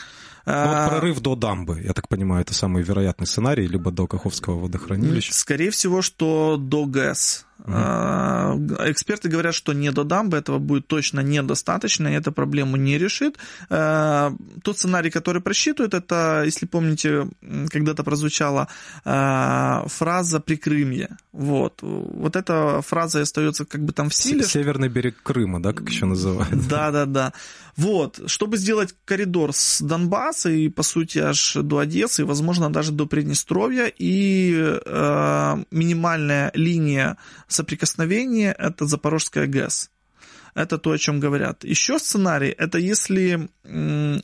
Ну, 0.45 0.53
вот 0.53 0.89
прорыв 0.89 1.19
до 1.19 1.35
дамбы, 1.35 1.81
я 1.83 1.93
так 1.93 2.07
понимаю, 2.07 2.41
это 2.41 2.53
самый 2.53 2.81
вероятный 2.81 3.27
сценарий, 3.27 3.67
либо 3.67 3.91
до 3.91 4.07
Каховского 4.07 4.57
водохранилища. 4.59 5.33
Скорее 5.33 5.69
всего, 5.69 6.01
что 6.01 6.57
до 6.57 6.85
ГЭС. 6.85 7.45
Угу. 7.65 8.75
Эксперты 8.89 9.29
говорят, 9.29 9.53
что 9.53 9.73
не 9.73 9.91
до 9.91 10.03
дамбы 10.03 10.37
этого 10.37 10.59
будет 10.59 10.87
точно 10.87 11.21
недостаточно, 11.21 12.07
и 12.07 12.13
эта 12.13 12.31
проблему 12.31 12.75
не 12.75 12.97
решит. 12.97 13.37
А, 13.69 14.33
тот 14.63 14.77
сценарий, 14.77 15.09
который 15.09 15.41
просчитывают, 15.41 15.93
это, 15.93 16.43
если 16.45 16.65
помните, 16.65 17.27
когда-то 17.69 18.03
прозвучала 18.03 18.67
фраза 19.03 20.39
«прикрымье». 20.39 21.17
Вот. 21.31 21.79
вот 21.81 22.35
эта 22.35 22.81
фраза 22.81 23.21
остается 23.21 23.65
как 23.65 23.83
бы 23.83 23.93
там 23.93 24.09
в 24.09 24.13
силе. 24.13 24.43
Северный 24.43 24.89
берег 24.89 25.21
Крыма, 25.23 25.61
да, 25.61 25.73
как 25.73 25.89
еще 25.89 26.05
называют? 26.05 26.51
Да, 26.71 26.91
да, 26.91 27.05
да. 27.05 27.33
Вот. 27.77 28.21
Чтобы 28.27 28.57
сделать 28.57 28.95
коридор 29.05 29.53
с 29.53 29.81
Донбасса 29.81 30.49
и, 30.49 30.69
по 30.69 30.83
сути, 30.83 31.19
аж 31.19 31.55
до 31.55 31.79
Одессы, 31.79 32.25
возможно, 32.25 32.71
даже 32.71 32.91
до 32.91 33.05
Приднестровья, 33.05 33.85
и 33.85 34.53
э, 34.85 35.63
минимальная 35.71 36.51
линия 36.53 37.17
соприкосновения– 37.51 38.55
это 38.57 38.85
Запорожская 38.85 39.47
ГЭС. 39.47 39.89
Это 40.53 40.77
то, 40.77 40.91
о 40.91 40.97
чем 40.97 41.19
говорят. 41.19 41.63
Еще 41.63 41.97
сценарий– 41.97 42.49
это 42.57 42.77
если 42.77 43.49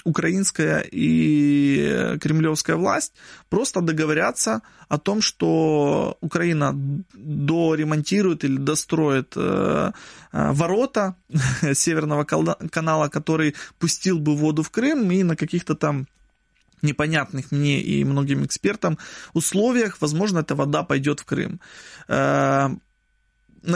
украинская 0.04 0.86
и 0.92 2.18
кремлевская 2.20 2.76
власть 2.76 3.14
просто 3.50 3.82
договорятся 3.82 4.62
о 4.90 4.98
том, 4.98 5.22
что 5.22 6.18
Украина 6.22 6.74
доремонтирует 7.14 8.44
или 8.44 8.58
достроит 8.58 9.34
э, 9.38 9.92
э, 10.32 10.52
ворота 10.52 11.16
Северного 11.74 12.26
канала, 12.26 13.08
который 13.08 13.56
пустил 13.80 14.20
бы 14.20 14.36
воду 14.36 14.64
в 14.64 14.70
Крым, 14.70 15.10
и 15.12 15.24
на 15.24 15.36
каких-то 15.36 15.76
там 15.76 16.08
непонятных 16.82 17.52
мне 17.52 17.82
и 17.82 18.04
многим 18.04 18.46
экспертам 18.46 18.98
условиях, 19.34 19.98
возможно, 20.02 20.40
эта 20.40 20.56
вода 20.56 20.84
пойдет 20.84 21.22
в 21.22 21.26
Крым. 21.26 21.60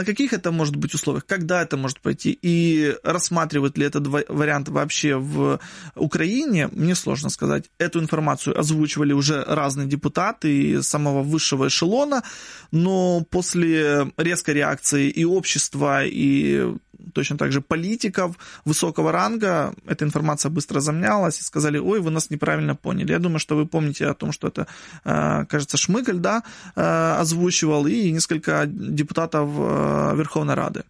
На 0.02 0.06
каких 0.06 0.32
это 0.32 0.50
может 0.50 0.74
быть 0.74 0.94
условиях, 0.94 1.24
когда 1.26 1.62
это 1.62 1.76
может 1.76 2.00
пойти, 2.00 2.36
и 2.42 2.96
рассматривает 3.04 3.78
ли 3.78 3.86
этот 3.86 4.08
вариант 4.08 4.68
вообще 4.68 5.14
в 5.14 5.60
Украине, 5.94 6.68
мне 6.72 6.96
сложно 6.96 7.30
сказать. 7.30 7.70
Эту 7.78 8.00
информацию 8.00 8.58
озвучивали 8.58 9.12
уже 9.12 9.44
разные 9.44 9.86
депутаты 9.86 10.82
самого 10.82 11.22
высшего 11.22 11.68
эшелона, 11.68 12.24
но 12.72 13.24
после 13.30 14.10
резкой 14.16 14.54
реакции 14.54 15.08
и 15.08 15.24
общества, 15.24 16.04
и 16.04 16.74
точно 17.14 17.36
так 17.36 17.52
же 17.52 17.60
политиков 17.60 18.36
высокого 18.64 19.12
ранга, 19.12 19.74
эта 19.86 20.04
информация 20.04 20.50
быстро 20.50 20.80
замнялась 20.80 21.40
и 21.40 21.42
сказали, 21.42 21.78
ой, 21.78 22.00
вы 22.00 22.10
нас 22.10 22.30
неправильно 22.30 22.74
поняли. 22.74 23.12
Я 23.12 23.18
думаю, 23.18 23.38
что 23.38 23.56
вы 23.56 23.66
помните 23.66 24.06
о 24.06 24.14
том, 24.14 24.32
что 24.32 24.48
это, 24.48 24.66
э, 25.04 25.44
кажется, 25.48 25.76
Шмыгаль, 25.76 26.18
да, 26.18 26.42
э, 26.76 27.20
озвучивал, 27.20 27.86
и 27.86 28.12
несколько 28.12 28.66
депутатов 28.66 29.48
э, 29.56 30.16
Верховной 30.16 30.54
Рады. 30.54 30.84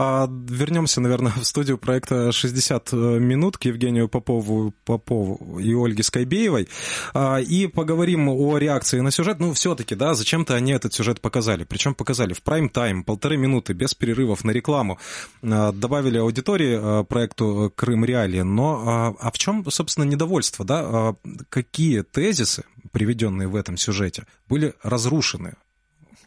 А 0.00 0.28
вернемся, 0.30 1.00
наверное, 1.00 1.32
в 1.32 1.44
студию 1.44 1.76
проекта 1.76 2.28
«60 2.28 3.18
минут» 3.18 3.58
к 3.58 3.64
Евгению 3.64 4.08
Попову, 4.08 4.72
Попову 4.84 5.58
и 5.58 5.74
Ольге 5.74 6.04
Скайбеевой 6.04 6.68
а, 7.14 7.38
и 7.38 7.66
поговорим 7.66 8.28
о 8.28 8.58
реакции 8.58 9.00
на 9.00 9.10
сюжет. 9.10 9.40
Ну, 9.40 9.52
все-таки, 9.54 9.96
да, 9.96 10.14
зачем-то 10.14 10.54
они 10.54 10.70
этот 10.70 10.94
сюжет 10.94 11.20
показали. 11.20 11.64
Причем 11.64 11.96
показали 11.96 12.32
в 12.32 12.44
прайм-тайм, 12.44 13.02
полторы 13.02 13.36
минуты, 13.38 13.72
без 13.72 13.92
перерывов 13.92 14.44
на 14.44 14.52
рекламу. 14.52 15.00
А, 15.42 15.72
добавили 15.72 16.18
аудитории 16.18 17.02
проекту 17.02 17.72
«Крым 17.74 18.04
Реалии». 18.04 18.42
Но 18.42 19.16
а 19.18 19.30
в 19.32 19.36
чем, 19.36 19.68
собственно, 19.68 20.04
недовольство, 20.04 20.64
да? 20.64 21.16
Какие 21.48 22.02
тезисы, 22.02 22.62
приведенные 22.92 23.48
в 23.48 23.56
этом 23.56 23.76
сюжете, 23.76 24.26
были 24.48 24.74
разрушены 24.84 25.54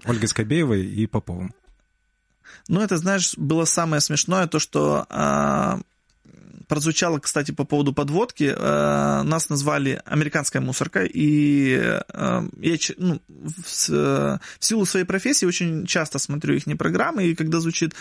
Ольгой 0.04 0.28
Скобеевой 0.28 0.86
и 0.86 1.08
Поповым? 1.08 1.54
Ну, 2.68 2.82
это, 2.82 2.98
знаешь, 2.98 3.34
было 3.38 3.66
самое 3.66 4.02
смешное, 4.02 4.48
то, 4.48 4.60
что 4.60 5.06
а, 5.10 5.80
прозвучало, 6.68 7.20
кстати, 7.20 7.52
по 7.52 7.64
поводу 7.64 7.94
подводки. 7.94 8.54
Э, 8.56 9.24
нас 9.24 9.50
назвали 9.50 10.02
американская 10.06 10.62
мусорка, 10.62 11.04
и 11.04 11.76
э, 11.78 12.42
я 12.60 12.78
ну, 12.98 13.22
в, 13.28 13.90
в 13.90 14.40
силу 14.60 14.86
своей 14.86 15.06
профессии 15.06 15.46
очень 15.46 15.86
часто 15.86 16.20
смотрю 16.20 16.56
их 16.56 16.66
программы, 16.78 17.26
и 17.26 17.36
когда 17.36 17.60
звучит 17.60 17.94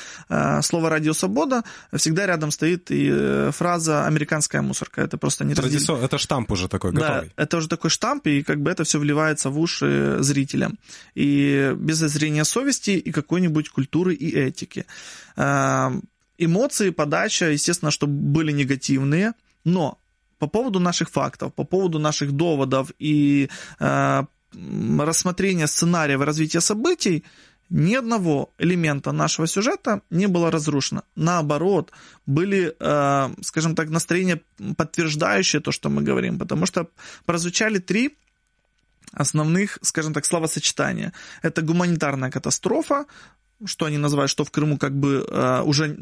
слово 0.63 0.91
«Радио 0.91 1.13
Свобода», 1.13 1.65
всегда 1.93 2.27
рядом 2.27 2.51
стоит 2.51 2.91
и 2.91 3.51
фраза 3.51 4.07
«американская 4.07 4.63
мусорка». 4.63 5.03
Это 5.03 5.19
просто 5.19 5.45
не 5.45 5.55
Традицион... 5.55 6.03
Это 6.03 6.19
штамп 6.19 6.53
уже 6.53 6.69
такой 6.69 6.93
готовый. 6.93 7.33
Да, 7.37 7.43
это 7.43 7.57
уже 7.57 7.69
такой 7.69 7.91
штамп, 7.91 8.27
и 8.27 8.43
как 8.43 8.61
бы 8.61 8.71
это 8.71 8.85
все 8.85 8.99
вливается 8.99 9.51
в 9.51 9.59
уши 9.59 10.17
зрителям. 10.21 10.79
И 11.15 11.75
без 11.77 11.99
зрения 11.99 12.45
совести 12.45 12.91
и 12.91 13.11
какой-нибудь 13.13 13.69
культуры 13.71 14.15
и 14.15 14.31
этики. 14.31 14.87
Эмоции, 16.45 16.91
подача, 16.91 17.51
естественно, 17.51 17.91
что 17.91 18.07
были 18.07 18.53
негативные, 18.53 19.33
но 19.65 19.99
по 20.39 20.47
поводу 20.47 20.81
наших 20.81 21.11
фактов, 21.11 21.53
по 21.55 21.65
поводу 21.65 21.99
наших 21.99 22.33
доводов 22.33 22.91
и 22.99 23.51
э, 23.79 24.23
рассмотрения 24.99 25.67
сценариев 25.67 26.21
развития 26.23 26.61
событий, 26.61 27.25
ни 27.71 27.95
одного 27.95 28.51
элемента 28.59 29.13
нашего 29.13 29.47
сюжета 29.47 30.01
не 30.11 30.27
было 30.29 30.51
разрушено. 30.51 31.03
Наоборот, 31.15 31.93
были, 32.27 32.75
э, 32.81 33.35
скажем 33.43 33.75
так, 33.75 33.91
настроения, 33.91 34.41
подтверждающие 34.77 35.61
то, 35.61 35.73
что 35.73 35.91
мы 35.91 36.03
говорим, 36.03 36.39
потому 36.39 36.67
что 36.67 36.89
прозвучали 37.27 37.79
три 37.79 38.17
основных, 39.13 39.79
скажем 39.83 40.13
так, 40.13 40.25
словосочетания. 40.25 41.13
Это 41.43 41.63
гуманитарная 41.63 42.31
катастрофа, 42.31 43.05
что 43.67 43.87
они 43.87 43.99
называют, 43.99 44.31
что 44.31 44.45
в 44.45 44.51
Крыму 44.51 44.79
как 44.79 44.93
бы 44.93 45.25
э, 45.29 45.63
уже, 45.63 45.97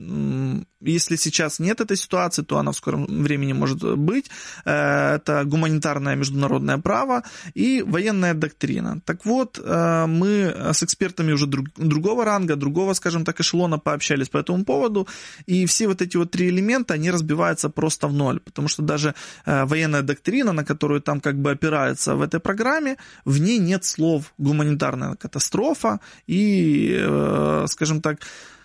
если 0.81 1.17
сейчас 1.17 1.59
нет 1.59 1.81
этой 1.81 1.97
ситуации, 1.97 2.43
то 2.43 2.59
она 2.59 2.73
в 2.73 2.77
скором 2.77 3.07
времени 3.07 3.53
может 3.53 3.99
быть. 3.99 4.31
Э, 4.65 5.17
это 5.17 5.45
гуманитарное 5.45 6.17
международное 6.17 6.79
право 6.79 7.23
и 7.55 7.83
военная 7.83 8.35
доктрина. 8.35 9.01
Так 9.05 9.25
вот, 9.25 9.61
э, 9.63 10.07
мы 10.07 10.55
с 10.73 10.83
экспертами 10.83 11.33
уже 11.33 11.47
друг, 11.47 11.67
другого 11.77 12.25
ранга, 12.25 12.57
другого, 12.57 12.95
скажем 12.95 13.25
так, 13.25 13.41
эшелона 13.41 13.79
пообщались 13.79 14.29
по 14.29 14.39
этому 14.39 14.65
поводу, 14.65 15.09
и 15.47 15.67
все 15.67 15.89
вот 15.89 16.03
эти 16.03 16.17
вот 16.17 16.31
три 16.31 16.49
элемента, 16.49 16.95
они 16.95 17.11
разбиваются 17.11 17.69
просто 17.69 18.09
в 18.09 18.13
ноль, 18.13 18.41
потому 18.41 18.69
что 18.69 18.83
даже 18.83 19.15
военная 19.47 20.03
доктрина, 20.03 20.53
на 20.53 20.65
которую 20.65 21.01
там 21.01 21.21
как 21.21 21.41
бы 21.41 21.51
опирается 21.51 22.15
в 22.15 22.23
этой 22.23 22.41
программе, 22.41 22.97
в 23.25 23.41
ней 23.41 23.59
нет 23.59 23.85
слов 23.85 24.33
гуманитарная 24.39 25.15
катастрофа 25.15 26.01
и 26.27 26.99
Э, 26.99 27.48
скажем 27.67 28.01
так, 28.01 28.21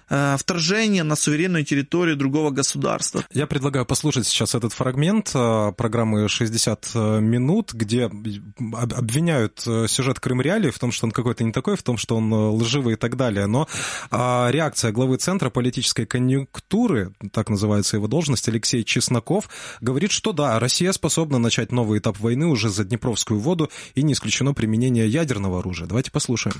э, 0.09 0.35
вторжение 0.37 1.03
на 1.03 1.15
суверенную 1.15 1.63
территорию 1.65 2.15
другого 2.15 2.51
государства. 2.51 3.23
Я 3.31 3.47
предлагаю 3.47 3.85
послушать 3.85 4.27
сейчас 4.27 4.55
этот 4.55 4.73
фрагмент 4.73 5.31
э, 5.33 5.71
программы 5.77 6.25
«60 6.25 7.21
минут», 7.21 7.73
где 7.73 8.05
обвиняют 8.05 9.59
сюжет 9.87 10.19
Крым 10.19 10.41
Реалии 10.41 10.69
в 10.69 10.79
том, 10.79 10.91
что 10.91 11.05
он 11.05 11.11
какой-то 11.11 11.43
не 11.43 11.51
такой, 11.51 11.77
в 11.77 11.83
том, 11.83 11.97
что 11.97 12.15
он 12.17 12.33
лживый 12.33 12.93
и 12.93 12.97
так 12.97 13.15
далее. 13.15 13.47
Но 13.47 13.67
реакция 14.11 14.91
главы 14.91 15.17
Центра 15.17 15.49
политической 15.49 16.05
конъюнктуры, 16.05 17.13
так 17.31 17.49
называется 17.49 17.97
его 17.97 18.07
должность, 18.07 18.47
Алексей 18.47 18.83
Чесноков, 18.83 19.49
говорит, 19.81 20.11
что 20.11 20.33
да, 20.33 20.59
Россия 20.59 20.91
способна 20.91 21.39
начать 21.39 21.71
новый 21.71 21.99
этап 21.99 22.19
войны 22.19 22.47
уже 22.47 22.69
за 22.69 22.83
Днепровскую 22.83 23.39
воду 23.39 23.69
и 23.95 24.03
не 24.03 24.13
исключено 24.13 24.53
применение 24.53 25.07
ядерного 25.07 25.59
оружия. 25.59 25.87
Давайте 25.87 26.11
послушаем 26.11 26.55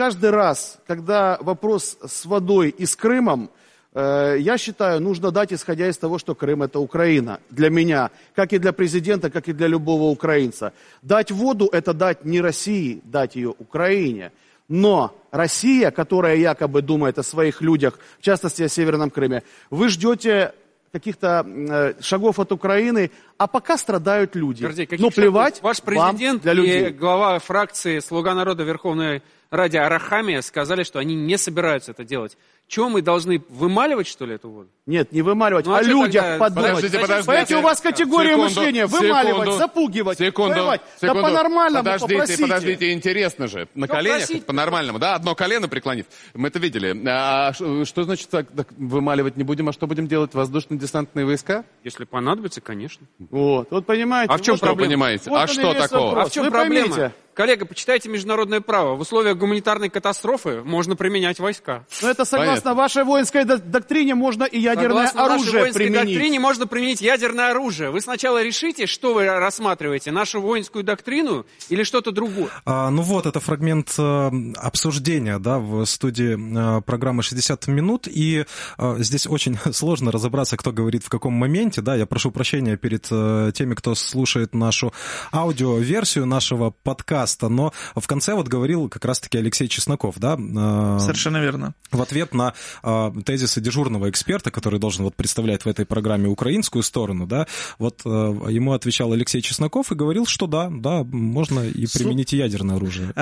каждый 0.00 0.30
раз, 0.30 0.78
когда 0.86 1.36
вопрос 1.42 1.98
с 2.02 2.24
водой 2.24 2.70
и 2.70 2.86
с 2.86 2.96
Крымом, 2.96 3.50
э, 3.92 4.36
я 4.38 4.56
считаю, 4.56 4.98
нужно 4.98 5.30
дать, 5.30 5.52
исходя 5.52 5.88
из 5.88 5.98
того, 5.98 6.16
что 6.18 6.34
Крым 6.34 6.62
это 6.62 6.80
Украина. 6.80 7.38
Для 7.50 7.68
меня, 7.68 8.10
как 8.34 8.54
и 8.54 8.58
для 8.58 8.72
президента, 8.72 9.28
как 9.28 9.48
и 9.48 9.52
для 9.52 9.66
любого 9.66 10.04
украинца. 10.04 10.72
Дать 11.02 11.30
воду 11.30 11.68
это 11.70 11.92
дать 11.92 12.24
не 12.24 12.40
России, 12.40 13.02
дать 13.04 13.36
ее 13.36 13.50
Украине. 13.58 14.32
Но 14.68 15.14
Россия, 15.32 15.90
которая 15.90 16.36
якобы 16.36 16.80
думает 16.80 17.18
о 17.18 17.22
своих 17.22 17.60
людях, 17.60 17.98
в 18.20 18.22
частности 18.22 18.62
о 18.62 18.68
Северном 18.70 19.10
Крыме, 19.10 19.42
вы 19.68 19.90
ждете 19.90 20.54
каких-то 20.92 21.44
э, 21.46 21.92
шагов 22.00 22.38
от 22.38 22.52
Украины, 22.52 23.10
а 23.36 23.46
пока 23.46 23.76
страдают 23.76 24.34
люди. 24.34 24.62
Подожди, 24.62 24.88
Но 24.98 25.10
плевать 25.10 25.60
Ваш 25.60 25.82
президент 25.82 26.20
вам 26.20 26.38
для 26.38 26.52
людей. 26.54 26.86
и 26.86 26.90
глава 26.90 27.38
фракции 27.38 27.98
«Слуга 27.98 28.34
народа» 28.34 28.62
Верховной 28.62 29.22
ради 29.50 29.76
Арахамия 29.76 30.40
сказали, 30.42 30.82
что 30.82 30.98
они 30.98 31.14
не 31.14 31.36
собираются 31.36 31.90
это 31.92 32.04
делать. 32.04 32.36
Чего 32.70 32.88
мы 32.88 33.02
должны 33.02 33.42
вымаливать, 33.48 34.06
что 34.06 34.26
ли, 34.26 34.36
эту 34.36 34.48
воду? 34.48 34.68
Нет, 34.86 35.10
не 35.10 35.22
вымаливать, 35.22 35.66
ну, 35.66 35.72
а, 35.72 35.78
а 35.78 35.82
людях 35.82 36.22
тогда... 36.22 36.38
подумать. 36.38 36.70
Подождите, 36.70 36.98
подождите. 37.00 37.26
Понимаете, 37.26 37.56
у 37.56 37.60
вас 37.62 37.80
категория 37.80 38.30
секунду, 38.30 38.48
мышления. 38.48 38.86
Вымаливать, 38.86 39.40
секунду, 39.40 39.58
запугивать, 39.58 40.18
секунду, 40.18 40.54
воевать. 40.54 40.80
Секунду. 41.00 41.14
Да 41.14 41.28
по-нормальному 41.28 41.84
подождите, 41.84 42.12
попросите. 42.12 42.42
Подождите, 42.42 42.92
интересно 42.92 43.48
же. 43.48 43.68
На 43.74 43.86
ну, 43.86 43.86
коленях, 43.88 44.44
по-нормальному, 44.44 45.00
да? 45.00 45.16
Одно 45.16 45.34
колено 45.34 45.66
преклонив. 45.66 46.06
Мы 46.34 46.46
это 46.46 46.60
видели. 46.60 46.96
А 47.08 47.52
что 47.52 48.04
значит 48.04 48.30
так, 48.30 48.46
так, 48.52 48.68
вымаливать 48.76 49.36
не 49.36 49.42
будем, 49.42 49.68
а 49.68 49.72
что 49.72 49.88
будем 49.88 50.06
делать? 50.06 50.32
Воздушно-десантные 50.32 51.26
войска? 51.26 51.64
Если 51.82 52.04
понадобится, 52.04 52.60
конечно. 52.60 53.04
Вот, 53.18 53.68
вот 53.72 53.84
понимаете. 53.84 54.32
А 54.32 54.36
в 54.36 54.42
чем 54.42 54.54
вот 54.54 54.60
проблема? 54.60 54.90
понимаете? 54.90 55.28
Вот 55.28 55.40
а 55.42 55.46
что 55.48 55.74
такого? 55.74 56.06
Вопрос. 56.06 56.26
А 56.26 56.30
в 56.30 56.32
чем 56.32 56.44
Вы 56.44 56.50
проблема? 56.52 56.88
Поймите. 56.88 57.14
Коллега, 57.34 57.64
почитайте 57.64 58.08
международное 58.08 58.60
право. 58.60 58.96
В 58.96 59.00
условиях 59.00 59.36
гуманитарной 59.36 59.88
катастрофы 59.88 60.62
можно 60.64 60.96
применять 60.96 61.38
войска. 61.38 61.84
Но 62.02 62.10
это 62.10 62.24
согласно 62.24 62.54
Понятно. 62.54 62.74
вашей 62.74 63.04
воинской 63.04 63.44
доктрине 63.44 64.16
можно 64.16 64.44
и 64.44 64.58
ядерное 64.58 65.06
согласно 65.06 65.24
оружие 65.24 65.62
вашей 65.62 65.74
применить. 65.74 66.14
доктрине 66.14 66.40
можно 66.40 66.66
применить 66.66 67.00
ядерное 67.00 67.52
оружие. 67.52 67.90
Вы 67.90 68.00
сначала 68.00 68.42
решите, 68.42 68.86
что 68.86 69.14
вы 69.14 69.26
рассматриваете, 69.26 70.10
нашу 70.10 70.40
воинскую 70.40 70.82
доктрину 70.82 71.46
или 71.68 71.84
что-то 71.84 72.10
другое. 72.10 72.50
А, 72.64 72.90
ну 72.90 73.02
вот, 73.02 73.26
это 73.26 73.38
фрагмент 73.38 73.94
э, 73.96 74.30
обсуждения 74.56 75.38
да, 75.38 75.60
в 75.60 75.84
студии 75.84 76.78
э, 76.78 76.82
программы 76.82 77.22
«60 77.22 77.70
минут». 77.70 78.08
И 78.08 78.44
э, 78.76 78.96
здесь 78.98 79.28
очень 79.28 79.56
сложно 79.72 80.10
разобраться, 80.10 80.56
кто 80.56 80.72
говорит 80.72 81.04
в 81.04 81.08
каком 81.08 81.34
моменте. 81.34 81.80
Да, 81.80 81.94
я 81.94 82.06
прошу 82.06 82.32
прощения 82.32 82.76
перед 82.76 83.04
теми, 83.04 83.74
кто 83.74 83.94
слушает 83.94 84.52
нашу 84.52 84.92
аудиоверсию 85.32 86.26
нашего 86.26 86.70
подкаста 86.70 87.19
подкаста, 87.20 87.48
но 87.48 87.72
в 87.94 88.06
конце 88.06 88.34
вот 88.34 88.48
говорил 88.48 88.88
как 88.88 89.04
раз-таки 89.04 89.38
Алексей 89.38 89.68
Чесноков, 89.68 90.18
да? 90.18 90.36
Э, 90.38 90.98
Совершенно 91.00 91.38
верно. 91.38 91.74
В 91.90 92.00
ответ 92.00 92.34
на 92.34 92.54
э, 92.82 93.12
тезисы 93.24 93.60
дежурного 93.60 94.08
эксперта, 94.08 94.50
который 94.50 94.78
должен 94.78 95.04
вот 95.04 95.14
представлять 95.14 95.64
в 95.64 95.68
этой 95.68 95.84
программе 95.84 96.28
украинскую 96.28 96.82
сторону, 96.82 97.26
да, 97.26 97.46
вот 97.78 98.00
э, 98.04 98.08
ему 98.08 98.72
отвечал 98.72 99.12
Алексей 99.12 99.42
Чесноков 99.42 99.92
и 99.92 99.94
говорил, 99.94 100.26
что 100.26 100.46
да, 100.46 100.68
да, 100.70 101.04
можно 101.04 101.60
и 101.60 101.86
применить 101.86 102.32
ядерное 102.32 102.76
оружие. 102.76 103.12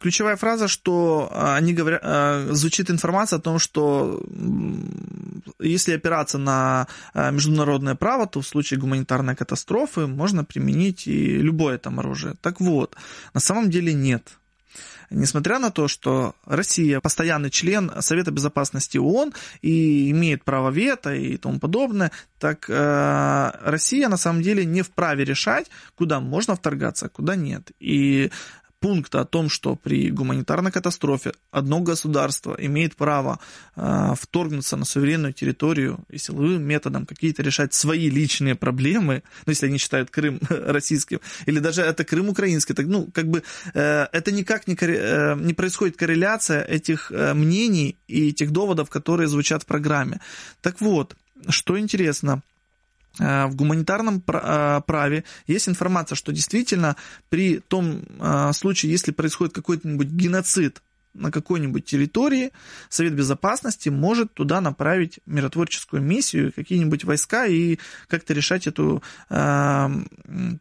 Ключевая 0.00 0.36
фраза, 0.36 0.68
что 0.68 1.30
они 1.32 1.72
говорят, 1.72 2.56
звучит 2.56 2.90
информация 2.90 3.38
о 3.38 3.42
том, 3.42 3.58
что 3.58 4.22
если 5.58 5.92
опираться 5.94 6.38
на 6.38 6.86
международное 7.14 7.94
право, 7.94 8.26
то 8.26 8.40
в 8.40 8.46
случае 8.46 8.80
гуманитарной 8.80 9.34
катастрофы 9.34 10.06
можно 10.06 10.44
применить 10.44 11.06
и 11.06 11.38
любое 11.38 11.78
там 11.78 11.98
оружие. 11.98 12.34
Так 12.40 12.60
вот, 12.60 12.96
на 13.32 13.40
самом 13.40 13.70
деле 13.70 13.92
нет. 13.92 14.38
Несмотря 15.10 15.58
на 15.58 15.70
то, 15.70 15.86
что 15.86 16.34
Россия 16.44 17.00
постоянный 17.00 17.50
член 17.50 17.92
Совета 18.00 18.30
Безопасности 18.30 18.98
ООН 18.98 19.32
и 19.62 20.10
имеет 20.10 20.44
право 20.44 20.70
вето 20.70 21.14
и 21.14 21.36
тому 21.36 21.60
подобное, 21.60 22.10
так 22.38 22.66
э, 22.68 23.50
Россия 23.62 24.08
на 24.08 24.16
самом 24.16 24.42
деле 24.42 24.64
не 24.64 24.82
вправе 24.82 25.24
решать, 25.24 25.70
куда 25.94 26.20
можно 26.20 26.56
вторгаться, 26.56 27.06
а 27.06 27.08
куда 27.08 27.36
нет. 27.36 27.70
И 27.78 28.30
пункта 28.84 29.20
о 29.20 29.24
том, 29.24 29.48
что 29.48 29.76
при 29.76 30.10
гуманитарной 30.10 30.70
катастрофе 30.70 31.32
одно 31.50 31.80
государство 31.80 32.54
имеет 32.58 32.96
право 32.96 33.38
э, 33.76 34.12
вторгнуться 34.14 34.76
на 34.76 34.84
суверенную 34.84 35.32
территорию 35.32 36.00
и 36.10 36.18
силовым 36.18 36.62
методом 36.62 37.06
какие-то 37.06 37.42
решать 37.42 37.72
свои 37.72 38.10
личные 38.10 38.54
проблемы, 38.54 39.22
ну, 39.46 39.52
если 39.52 39.68
они 39.68 39.78
считают 39.78 40.10
Крым 40.10 40.38
российским, 40.50 41.20
или 41.46 41.60
даже 41.60 41.80
это 41.80 42.04
Крым 42.04 42.28
украинский, 42.28 42.74
так, 42.74 42.86
ну, 42.86 43.08
как 43.14 43.26
бы 43.26 43.42
э, 43.72 44.06
это 44.12 44.32
никак 44.32 44.68
не, 44.68 44.76
э, 44.78 45.34
не 45.36 45.54
происходит 45.54 45.96
корреляция 45.96 46.62
этих 46.62 47.10
э, 47.10 47.32
мнений 47.32 47.96
и 48.06 48.28
этих 48.28 48.50
доводов, 48.50 48.90
которые 48.90 49.28
звучат 49.28 49.62
в 49.62 49.66
программе. 49.66 50.20
Так 50.60 50.82
вот, 50.82 51.16
что 51.48 51.78
интересно– 51.78 52.42
в 53.18 53.54
гуманитарном 53.54 54.22
э, 54.26 54.80
праве 54.86 55.24
есть 55.46 55.68
информация, 55.68 56.16
что 56.16 56.32
действительно 56.32 56.96
при 57.28 57.58
том 57.58 58.02
э, 58.18 58.52
случае, 58.52 58.92
если 58.92 59.12
происходит 59.12 59.54
какой-нибудь 59.54 60.08
геноцид 60.08 60.82
на 61.14 61.30
какой-нибудь 61.30 61.84
территории, 61.84 62.50
Совет 62.88 63.14
Безопасности 63.14 63.88
может 63.88 64.34
туда 64.34 64.60
направить 64.60 65.20
миротворческую 65.26 66.02
миссию, 66.02 66.52
какие-нибудь 66.52 67.04
войска 67.04 67.46
и 67.46 67.78
как-то 68.08 68.34
решать 68.34 68.66
эту 68.66 69.02
э, 69.30 69.88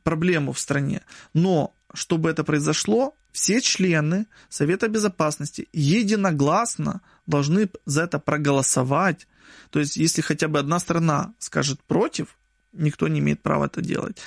проблему 0.04 0.52
в 0.52 0.60
стране. 0.60 1.02
Но 1.34 1.76
чтобы 1.94 2.30
это 2.30 2.44
произошло, 2.44 3.16
все 3.32 3.62
члены 3.62 4.28
Совета 4.50 4.88
Безопасности 4.88 5.68
единогласно 5.74 7.02
должны 7.26 7.70
за 7.86 8.04
это 8.04 8.20
проголосовать 8.20 9.28
То 9.72 9.80
есть, 9.80 9.98
если 9.98 10.22
хотя 10.22 10.48
бы 10.48 10.60
одна 10.60 10.80
страна 10.80 11.34
скажет 11.40 11.82
против, 11.84 12.38
никто 12.74 13.08
не 13.08 13.20
имеет 13.20 13.42
права 13.42 13.66
это 13.66 13.82
делать. 13.82 14.18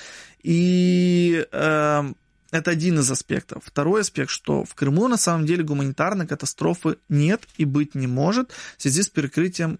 И 0.41 1.45
э, 1.51 2.13
это 2.51 2.71
один 2.71 2.99
из 2.99 3.11
аспектов. 3.11 3.63
Второй 3.65 4.01
аспект, 4.01 4.29
что 4.29 4.63
в 4.63 4.73
Крыму 4.75 5.07
на 5.07 5.17
самом 5.17 5.45
деле 5.45 5.63
гуманитарной 5.63 6.27
катастрофы 6.27 6.97
нет 7.09 7.47
и 7.57 7.65
быть 7.65 7.95
не 7.95 8.07
может 8.07 8.51
в 8.77 8.81
связи 8.81 9.03
с 9.03 9.09
перекрытием 9.09 9.79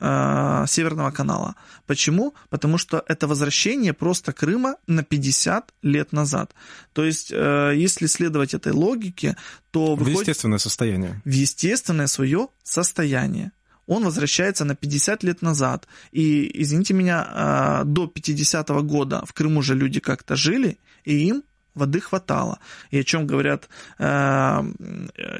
э, 0.00 0.64
Северного 0.66 1.10
канала. 1.10 1.54
Почему? 1.86 2.34
Потому 2.50 2.78
что 2.78 3.04
это 3.06 3.26
возвращение 3.28 3.92
просто 3.92 4.32
Крыма 4.32 4.76
на 4.86 5.04
50 5.04 5.72
лет 5.82 6.12
назад. 6.12 6.54
То 6.92 7.04
есть, 7.04 7.30
э, 7.32 7.72
если 7.76 8.06
следовать 8.06 8.54
этой 8.54 8.72
логике, 8.72 9.36
то... 9.70 9.94
В 9.94 10.08
естественное 10.08 10.58
состояние. 10.58 11.22
В 11.24 11.30
естественное 11.30 12.08
свое 12.08 12.48
состояние 12.62 13.52
он 13.88 14.04
возвращается 14.04 14.64
на 14.64 14.76
50 14.76 15.24
лет 15.24 15.42
назад. 15.42 15.88
И, 16.12 16.62
извините 16.62 16.94
меня, 16.94 17.82
э, 17.82 17.84
до 17.84 18.06
50 18.06 18.70
-го 18.70 18.82
года 18.82 19.24
в 19.26 19.32
Крыму 19.32 19.62
же 19.62 19.74
люди 19.74 19.98
как-то 19.98 20.36
жили, 20.36 20.78
и 21.04 21.28
им 21.28 21.42
воды 21.74 22.00
хватало. 22.00 22.58
И 22.90 22.98
о 22.98 23.04
чем 23.04 23.26
говорят 23.26 23.68
э, 23.98 24.04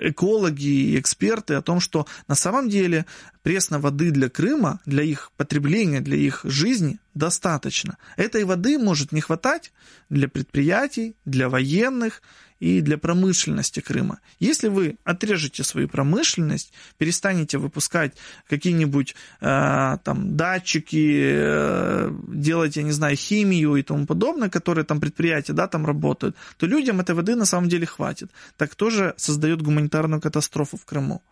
экологи 0.01 0.67
и 0.67 0.99
эксперты, 0.99 1.55
о 1.55 1.63
том, 1.63 1.81
что 1.81 2.07
на 2.29 2.35
самом 2.35 2.69
деле 2.69 3.05
пресной 3.43 3.81
воды 3.81 4.11
для 4.11 4.29
Крыма, 4.29 4.81
для 4.87 5.03
их 5.03 5.31
потребления, 5.37 6.01
для 6.01 6.17
их 6.17 6.41
жизни 6.45 6.99
достаточно. 7.15 7.99
Этой 8.17 8.45
воды 8.45 8.79
может 8.79 9.13
не 9.13 9.21
хватать 9.21 9.73
для 10.09 10.29
предприятий, 10.29 11.17
для 11.25 11.49
военных 11.49 12.23
и 12.61 12.81
для 12.81 12.99
промышленности 12.99 13.81
Крыма. 13.81 14.21
Если 14.41 14.69
вы 14.69 14.99
отрежете 15.05 15.63
свою 15.65 15.89
промышленность, 15.89 16.73
перестанете 16.99 17.59
выпускать 17.59 18.15
какие-нибудь 18.49 19.15
э, 19.41 19.99
там 20.03 20.37
датчики, 20.37 21.19
э, 21.21 22.13
делать, 22.29 22.77
я 22.77 22.83
не 22.83 22.93
знаю, 22.93 23.17
химию 23.17 23.77
и 23.77 23.83
тому 23.83 24.07
подобное, 24.07 24.49
которые 24.49 24.85
там 24.85 25.01
предприятия, 25.01 25.53
да, 25.53 25.69
там 25.69 25.87
работают, 25.87 26.37
то 26.57 26.67
людям 26.67 27.01
этой 27.01 27.15
воды 27.15 27.35
на 27.35 27.45
самом 27.45 27.69
деле 27.69 27.87
хватит. 27.87 28.31
Так 28.57 28.75
тоже 28.75 29.15
создает 29.17 29.63
гуманитарную 29.63 30.21
катастрофу 30.21 30.77
в 30.77 30.85
Крыму. 30.85 31.23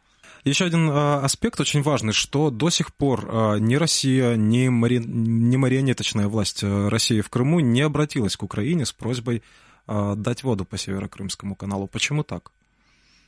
Еще 0.47 0.65
один 0.65 0.89
э, 0.89 0.93
аспект 0.93 1.59
очень 1.59 1.83
важный, 1.83 2.13
что 2.13 2.51
до 2.51 2.71
сих 2.71 2.95
пор 2.95 3.29
э, 3.29 3.59
ни 3.59 3.75
Россия, 3.75 4.37
ни, 4.37 4.69
мари... 4.69 4.99
ни 5.05 5.57
марионеточная 5.57 6.29
власть 6.29 6.63
э, 6.63 6.89
России 6.89 7.21
в 7.21 7.29
Крыму 7.31 7.59
не 7.59 7.81
обратилась 7.81 8.37
к 8.37 8.45
Украине 8.45 8.87
с 8.87 8.93
просьбой 8.93 9.43
дать 9.89 10.43
воду 10.43 10.65
по 10.65 10.77
Северо-Крымскому 10.77 11.55
каналу. 11.55 11.87
Почему 11.87 12.23
так? 12.23 12.53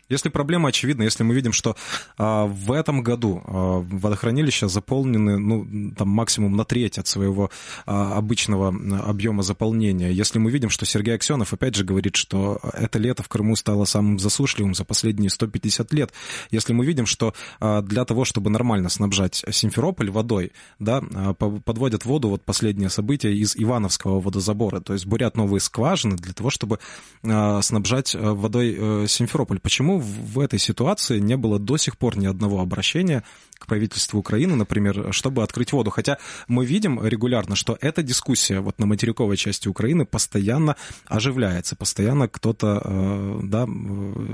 Если 0.09 0.29
проблема 0.29 0.71
очевидна, 0.71 1.03
если 1.03 1.23
мы 1.23 1.35
видим, 1.35 1.53
что 1.53 1.77
а, 2.17 2.47
в 2.47 2.73
этом 2.73 3.03
году 3.03 3.43
а, 3.45 3.79
водохранилища 3.81 4.69
заполнены 4.69 5.39
ну, 5.39 5.93
там, 5.95 6.09
максимум 6.09 6.57
на 6.57 6.65
треть 6.65 6.99
от 6.99 7.07
своего 7.07 7.51
а, 7.87 8.17
обычного 8.17 8.69
объема 8.69 9.43
заполнения, 9.43 10.11
если 10.11 10.39
мы 10.39 10.51
видим, 10.51 10.71
что 10.71 10.87
Сергей 10.87 11.15
Аксенов 11.15 11.53
опять 11.53 11.75
же 11.75 11.85
говорит, 11.85 12.17
что 12.17 12.59
это 12.73 12.99
лето 12.99 13.23
в 13.23 13.29
Крыму 13.29 13.55
стало 13.57 13.85
самым 13.85 14.19
засушливым 14.19 14.75
за 14.75 14.85
последние 14.85 15.31
150 15.31 15.93
лет, 15.93 16.13
если 16.51 16.73
мы 16.73 16.87
видим, 16.87 17.07
что 17.07 17.35
а, 17.61 17.83
для 17.83 18.05
того, 18.05 18.25
чтобы 18.25 18.51
нормально 18.51 18.89
снабжать 18.89 19.45
Симферополь 19.51 20.11
водой, 20.11 20.53
да, 20.79 21.03
а, 21.15 21.35
подводят 21.35 22.05
воду, 22.05 22.29
вот 22.29 22.45
последнее 22.45 22.89
событие, 22.89 23.35
из 23.35 23.57
Ивановского 23.57 24.21
водозабора, 24.21 24.81
то 24.81 24.95
есть 24.95 25.07
бурят 25.07 25.37
новые 25.37 25.61
скважины 25.61 26.17
для 26.17 26.33
того, 26.33 26.51
чтобы 26.51 26.79
а, 27.25 27.61
снабжать 27.61 28.15
водой 28.15 28.77
а, 28.79 29.05
Симферополь. 29.07 29.61
Почему 29.61 29.98
в 29.99 30.41
этой 30.41 30.59
ситуации 30.59 31.19
не 31.19 31.37
было 31.37 31.59
до 31.59 31.77
сих 31.77 31.99
пор 31.99 32.17
ни 32.17 32.27
одного 32.27 32.61
обращения 32.61 33.25
к 33.59 33.67
правительству 33.67 34.19
Украины, 34.21 34.55
например, 34.55 35.13
чтобы 35.13 35.43
открыть 35.43 35.73
воду. 35.73 35.91
Хотя 35.91 36.19
мы 36.47 36.65
видим 36.65 37.05
регулярно, 37.05 37.57
что 37.57 37.77
эта 37.81 38.03
дискуссия 38.03 38.61
вот 38.61 38.79
на 38.79 38.87
материковой 38.87 39.37
части 39.37 39.69
Украины 39.69 40.07
постоянно 40.07 40.77
оживляется, 41.07 41.77
постоянно 41.77 42.29
кто-то 42.29 42.81
э, 42.85 43.41
да, 43.45 43.67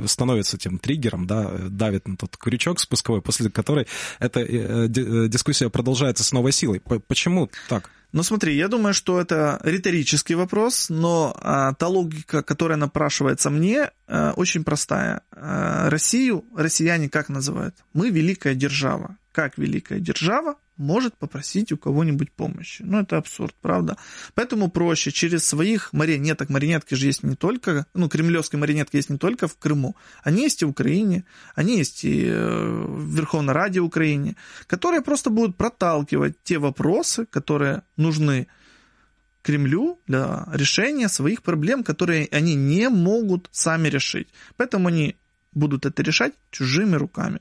становится 0.07 0.59
тем 0.59 0.79
триггером, 0.79 1.27
да, 1.27 1.51
давит 1.69 2.07
на 2.07 2.17
тот 2.17 2.37
крючок 2.37 2.81
спусковой, 2.81 3.23
после 3.23 3.51
которой 3.51 3.87
эта 4.19 4.41
э, 4.41 4.87
э, 4.87 5.29
дискуссия 5.29 5.71
продолжается 5.71 6.25
с 6.25 6.33
новой 6.33 6.53
силой. 6.53 6.81
Почему 6.81 7.51
так? 7.69 7.91
Ну 8.15 8.23
смотри, 8.23 8.55
я 8.55 8.69
думаю, 8.69 8.95
что 8.95 9.21
это 9.21 9.61
риторический 9.65 10.37
вопрос, 10.37 10.89
но 10.89 11.35
а, 11.41 11.75
та 11.75 11.89
логика, 11.89 12.45
которая 12.45 12.79
напрашивается 12.79 13.51
мне, 13.51 13.91
а, 14.07 14.33
очень 14.37 14.63
простая. 14.63 15.23
А, 15.33 15.91
Россию 15.91 16.45
россияне 16.57 17.09
как 17.09 17.29
называют? 17.29 17.75
Мы 17.93 18.11
великая 18.11 18.55
держава. 18.55 19.17
Как 19.35 19.59
великая 19.59 19.99
держава 19.99 20.55
может 20.77 21.17
попросить 21.17 21.73
у 21.73 21.77
кого-нибудь 21.77 22.31
помощи. 22.31 22.83
Ну, 22.83 23.01
это 23.01 23.17
абсурд, 23.17 23.53
правда? 23.61 23.97
Поэтому 24.35 24.71
проще 24.71 25.11
через 25.11 25.45
своих 25.45 25.93
марионеток, 25.93 26.51
марионетки 26.51 26.95
же 26.95 27.07
есть 27.07 27.25
не 27.25 27.35
только, 27.35 27.87
ну, 27.95 28.09
кремлевские 28.09 28.61
марионетки 28.61 28.95
есть 28.95 29.11
не 29.11 29.19
только 29.19 29.49
в 29.49 29.59
Крыму, 29.59 29.97
они 30.23 30.43
есть 30.43 30.63
и 30.63 30.67
в 30.67 30.69
Украине, 30.69 31.25
они 31.57 31.79
есть 31.79 32.05
и 32.05 32.27
э, 32.27 32.85
в 32.87 33.13
Верховной 33.13 33.55
Раде 33.55 33.81
Украине, 33.81 34.37
которые 34.69 35.03
просто 35.03 35.31
будут 35.31 35.57
проталкивать 35.57 36.37
те 36.45 36.59
вопросы, 36.59 37.27
которые 37.27 37.83
нужны 37.97 38.47
Кремлю 39.43 39.99
для 40.07 40.47
решения 40.53 41.09
своих 41.09 41.43
проблем, 41.43 41.83
которые 41.83 42.29
они 42.31 42.55
не 42.55 42.89
могут 42.89 43.49
сами 43.51 43.89
решить. 43.89 44.29
Поэтому 44.57 44.87
они 44.87 45.17
будут 45.55 45.87
это 45.87 46.03
решать 46.03 46.35
чужими 46.51 46.97
руками. 46.97 47.41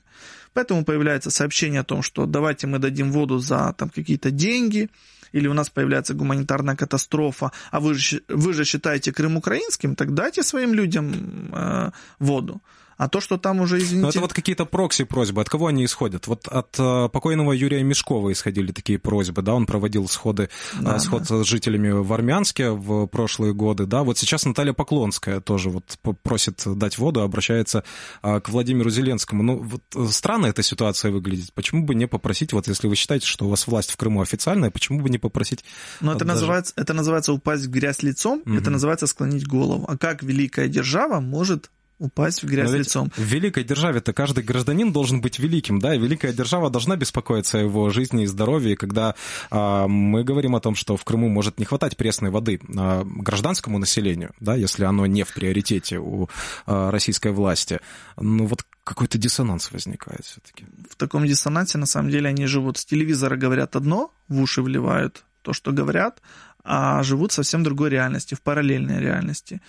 Поэтому 0.53 0.85
появляется 0.85 1.31
сообщение 1.31 1.81
о 1.81 1.83
том, 1.83 2.01
что 2.01 2.25
давайте 2.25 2.67
мы 2.67 2.79
дадим 2.79 3.11
воду 3.11 3.39
за 3.39 3.73
там, 3.77 3.89
какие-то 3.89 4.31
деньги, 4.31 4.89
или 5.31 5.47
у 5.47 5.53
нас 5.53 5.69
появляется 5.69 6.13
гуманитарная 6.13 6.75
катастрофа, 6.75 7.51
а 7.71 7.79
вы 7.79 7.95
же, 7.95 8.21
вы 8.27 8.53
же 8.53 8.65
считаете 8.65 9.11
Крым 9.11 9.37
украинским, 9.37 9.95
так 9.95 10.13
дайте 10.13 10.43
своим 10.43 10.73
людям 10.73 11.51
э, 11.53 11.91
воду. 12.19 12.61
А 13.03 13.09
то, 13.09 13.19
что 13.19 13.37
там 13.37 13.59
уже, 13.59 13.79
извините... 13.79 14.01
Но 14.01 14.09
это 14.09 14.21
вот 14.21 14.31
какие-то 14.31 14.63
прокси-просьбы. 14.63 15.41
От 15.41 15.49
кого 15.49 15.67
они 15.67 15.83
исходят? 15.83 16.25
Вот 16.27 16.47
от 16.47 16.73
э, 16.79 17.09
покойного 17.09 17.51
Юрия 17.51 17.83
Мешкова 17.83 18.31
исходили 18.31 18.71
такие 18.71 18.97
просьбы, 18.97 19.41
да, 19.41 19.53
он 19.55 19.65
проводил 19.65 20.07
сходы, 20.07 20.43
э, 20.43 20.47
да, 20.79 20.99
сход 20.99 21.23
да. 21.27 21.43
с 21.43 21.45
жителями 21.45 21.89
в 21.89 22.13
Армянске 22.13 22.69
в 22.69 23.07
прошлые 23.07 23.53
годы, 23.53 23.87
да. 23.87 24.03
Вот 24.03 24.17
сейчас 24.17 24.45
Наталья 24.45 24.71
Поклонская 24.71 25.41
тоже 25.41 25.69
вот 25.69 25.83
просит 26.21 26.63
дать 26.65 26.97
воду, 26.97 27.19
обращается 27.23 27.83
э, 28.21 28.39
к 28.39 28.47
Владимиру 28.47 28.89
Зеленскому. 28.89 29.43
Ну, 29.43 29.57
вот 29.57 29.83
э, 29.95 30.07
странно 30.09 30.45
эта 30.45 30.63
ситуация 30.63 31.11
выглядит. 31.11 31.51
Почему 31.51 31.83
бы 31.83 31.95
не 31.95 32.07
попросить, 32.07 32.53
вот 32.53 32.69
если 32.69 32.87
вы 32.87 32.95
считаете, 32.95 33.27
что 33.27 33.47
у 33.47 33.49
вас 33.49 33.67
власть 33.67 33.91
в 33.91 33.97
Крыму 33.97 34.21
официальная, 34.21 34.71
почему 34.71 35.01
бы 35.01 35.09
не 35.09 35.17
попросить... 35.17 35.65
Ну, 35.99 36.11
это, 36.11 36.19
даже... 36.23 36.35
называется, 36.39 36.73
это 36.77 36.93
называется 36.93 37.33
упасть 37.33 37.65
в 37.65 37.69
грязь 37.69 38.01
лицом, 38.01 38.43
угу. 38.45 38.55
это 38.55 38.69
называется 38.69 39.07
склонить 39.07 39.45
голову. 39.45 39.83
А 39.89 39.97
как 39.97 40.23
великая 40.23 40.69
держава 40.69 41.19
может 41.19 41.69
упасть 41.99 42.43
в 42.43 42.47
грязь 42.47 42.69
Но 42.69 42.77
лицом. 42.77 43.11
В 43.15 43.21
великой 43.21 43.63
державе-то 43.63 44.13
каждый 44.13 44.43
гражданин 44.43 44.91
должен 44.91 45.21
быть 45.21 45.39
великим, 45.39 45.79
да, 45.79 45.95
и 45.95 45.99
великая 45.99 46.33
держава 46.33 46.69
должна 46.69 46.95
беспокоиться 46.95 47.59
о 47.59 47.61
его 47.61 47.89
жизни 47.89 48.23
и 48.23 48.27
здоровье. 48.27 48.73
И 48.73 48.75
когда 48.75 49.15
а, 49.51 49.87
мы 49.87 50.23
говорим 50.23 50.55
о 50.55 50.59
том, 50.59 50.75
что 50.75 50.97
в 50.97 51.03
Крыму 51.03 51.29
может 51.29 51.59
не 51.59 51.65
хватать 51.65 51.97
пресной 51.97 52.29
воды 52.29 52.59
а, 52.77 53.03
гражданскому 53.05 53.77
населению, 53.77 54.33
да, 54.39 54.55
если 54.55 54.83
оно 54.83 55.05
не 55.05 55.23
в 55.23 55.33
приоритете 55.33 55.99
у 55.99 56.29
а, 56.65 56.91
российской 56.91 57.31
власти, 57.31 57.79
ну 58.17 58.45
вот 58.45 58.65
какой-то 58.83 59.17
диссонанс 59.17 59.71
возникает 59.71 60.25
все-таки. 60.25 60.65
В 60.89 60.95
таком 60.95 61.25
диссонансе, 61.25 61.77
на 61.77 61.85
самом 61.85 62.09
деле, 62.09 62.29
они 62.29 62.45
живут. 62.47 62.77
С 62.77 62.85
телевизора 62.85 63.37
говорят 63.37 63.75
одно, 63.75 64.11
в 64.27 64.41
уши 64.41 64.61
вливают 64.61 65.23
то, 65.41 65.53
что 65.53 65.71
говорят, 65.71 66.21
а 66.63 67.03
живут 67.03 67.31
совсем 67.31 67.63
другой 67.63 67.89
реальности, 67.89 68.35
в 68.35 68.41
параллельной 68.41 68.99
реальности. 68.99 69.61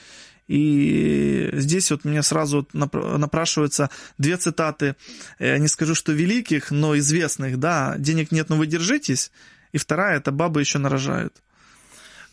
И 0.47 1.51
здесь 1.55 1.91
вот 1.91 2.05
мне 2.05 2.23
сразу 2.23 2.69
напрашиваются 2.73 3.91
две 4.19 4.37
цитаты, 4.37 4.97
я 5.39 5.59
не 5.59 5.69
скажу, 5.69 5.95
что 5.95 6.13
великих, 6.13 6.71
но 6.71 6.97
известных, 6.99 7.59
да, 7.59 7.95
«Денег 7.99 8.31
нет, 8.31 8.49
но 8.51 8.57
вы 8.57 8.67
держитесь», 8.67 9.33
и 9.73 9.79
вторая– 9.79 10.17
это 10.19 10.33
«Бабы 10.33 10.61
еще 10.61 10.79
нарожают». 10.79 11.44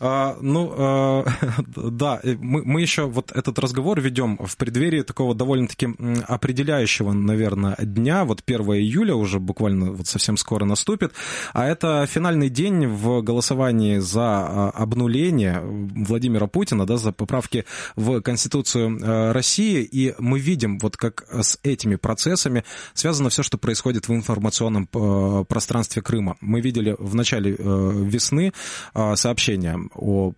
А, 0.04 0.36
ну, 0.42 0.74
а, 0.76 1.26
да, 1.68 2.20
мы, 2.40 2.64
мы 2.66 2.82
еще 2.82 3.06
вот 3.06 3.32
этот 3.32 3.60
разговор 3.60 4.02
ведем 4.02 4.36
в 4.44 4.58
преддверии 4.58 5.04
такого 5.04 5.36
довольно-таки 5.36 5.90
определяющего, 6.28 7.12
наверное, 7.12 7.76
дня. 7.80 8.26
Вот 8.26 8.42
1 8.44 8.62
июля 8.62 9.14
уже 9.14 9.40
буквально 9.40 9.92
вот 9.92 10.08
совсем 10.08 10.38
скоро 10.38 10.66
наступит. 10.66 11.14
А 11.54 11.68
это 11.68 12.08
финальный 12.08 12.50
день 12.50 12.88
в 12.88 13.22
голосовании 13.22 14.00
за 14.00 14.22
а, 14.24 14.72
обнуление 14.74 15.62
Владимира 15.62 16.48
Путина, 16.48 16.88
да, 16.88 16.98
за 16.98 17.12
поправки 17.12 17.66
в 17.96 18.22
Конституцию 18.22 19.00
а, 19.04 19.34
России. 19.34 19.84
И 19.84 20.16
мы 20.18 20.40
видим, 20.40 20.80
вот 20.80 20.98
как 20.98 21.28
с 21.30 21.60
этими 21.62 21.96
процессами 21.96 22.64
связано 22.96 23.30
все, 23.30 23.44
что 23.44 23.60
происходит 23.60 24.08
в 24.08 24.14
информационном 24.14 24.88
пространстве 24.88 26.02
Крыма. 26.02 26.38
Мы 26.42 26.60
видели 26.60 26.96
в 26.98 27.14
начале 27.14 27.52
весны 27.52 28.54
сообщения 29.16 29.78
о 29.96 30.32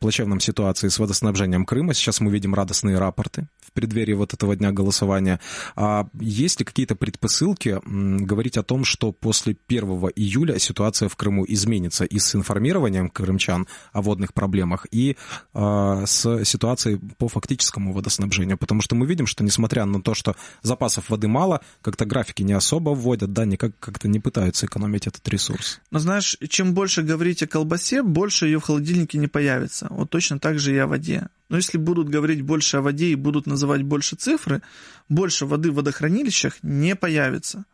плачевном 0.00 0.40
ситуации 0.40 0.88
с 0.88 0.98
водоснабжением 0.98 1.64
Крыма. 1.64 1.94
Сейчас 1.94 2.20
мы 2.20 2.30
видим 2.30 2.54
радостные 2.54 2.98
рапорты 2.98 3.48
в 3.60 3.72
преддверии 3.72 4.14
вот 4.14 4.34
этого 4.34 4.56
дня 4.56 4.72
голосования. 4.72 5.40
А 5.76 6.08
есть 6.20 6.60
ли 6.60 6.64
какие-то 6.64 6.96
предпосылки 6.96 7.80
говорить 7.84 8.56
о 8.56 8.62
том, 8.62 8.84
что 8.84 9.12
после 9.12 9.56
1 9.68 9.84
июля 10.16 10.58
ситуация 10.58 11.08
в 11.08 11.16
Крыму 11.16 11.44
изменится 11.46 12.04
и 12.04 12.18
с 12.18 12.34
информированием 12.34 13.10
крымчан 13.10 13.66
о 13.92 14.02
водных 14.02 14.32
проблемах, 14.32 14.86
и 14.90 15.16
э, 15.54 16.04
с 16.06 16.44
ситуацией 16.44 17.00
по 17.18 17.28
фактическому 17.28 17.92
водоснабжению? 17.92 18.58
Потому 18.58 18.80
что 18.80 18.94
мы 18.94 19.06
видим, 19.06 19.26
что 19.26 19.44
несмотря 19.44 19.84
на 19.84 20.02
то, 20.02 20.14
что 20.14 20.36
запасов 20.62 21.10
воды 21.10 21.28
мало, 21.28 21.60
как-то 21.82 22.04
графики 22.04 22.42
не 22.42 22.52
особо 22.52 22.90
вводят, 22.90 23.32
да, 23.32 23.44
никак 23.44 23.78
как-то 23.78 24.08
не 24.08 24.20
пытаются 24.20 24.66
экономить 24.66 25.06
этот 25.06 25.26
ресурс. 25.28 25.80
Но 25.90 25.98
знаешь, 25.98 26.36
чем 26.48 26.74
больше 26.74 27.02
говорить 27.02 27.42
о 27.42 27.46
колбасе, 27.46 28.02
больше 28.02 28.46
ее 28.46 28.60
в 28.60 28.64
холодильнике 28.64 28.93
не 28.96 29.28
появится. 29.28 29.86
Вот 29.90 30.10
точно 30.10 30.38
так 30.38 30.58
же 30.58 30.74
и 30.74 30.78
о 30.78 30.86
воде. 30.86 31.28
Но 31.48 31.56
если 31.56 31.78
будут 31.78 32.08
говорить 32.08 32.42
больше 32.42 32.78
о 32.78 32.82
воде 32.82 33.08
и 33.08 33.14
будут 33.14 33.46
называть 33.46 33.82
больше 33.82 34.16
цифры, 34.16 34.62
больше 35.08 35.46
воды 35.46 35.70
в 35.70 35.74
водохранилищах 35.74 36.56
не 36.62 36.96
появится. 36.96 37.64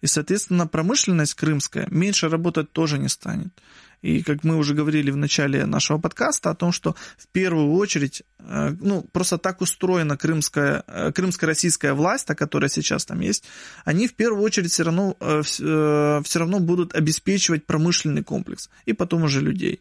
И, 0.00 0.06
соответственно, 0.06 0.66
промышленность 0.66 1.34
крымская 1.34 1.88
меньше 1.90 2.28
работать 2.28 2.72
тоже 2.72 2.98
не 2.98 3.08
станет. 3.08 3.52
И 4.00 4.22
как 4.22 4.44
мы 4.44 4.56
уже 4.56 4.74
говорили 4.74 5.10
в 5.10 5.16
начале 5.16 5.66
нашего 5.66 5.98
подкаста 5.98 6.50
о 6.50 6.54
том, 6.54 6.70
что 6.70 6.94
в 7.16 7.26
первую 7.28 7.72
очередь, 7.72 8.22
э, 8.38 8.76
ну, 8.80 9.02
просто 9.02 9.38
так 9.38 9.60
устроена 9.60 10.16
крымская, 10.16 10.84
э, 10.86 11.10
крымско-российская 11.12 11.94
власть, 11.94 12.26
которая 12.26 12.70
сейчас 12.70 13.04
там 13.04 13.20
есть, 13.20 13.44
они 13.84 14.06
в 14.06 14.14
первую 14.14 14.42
очередь 14.42 14.70
все 14.70 14.84
равно, 14.84 15.16
э, 15.18 15.42
все 15.42 16.38
равно 16.38 16.60
будут 16.60 16.94
обеспечивать 16.94 17.66
промышленный 17.66 18.22
комплекс 18.22 18.70
и 18.86 18.92
потом 18.92 19.24
уже 19.24 19.40
людей. 19.40 19.80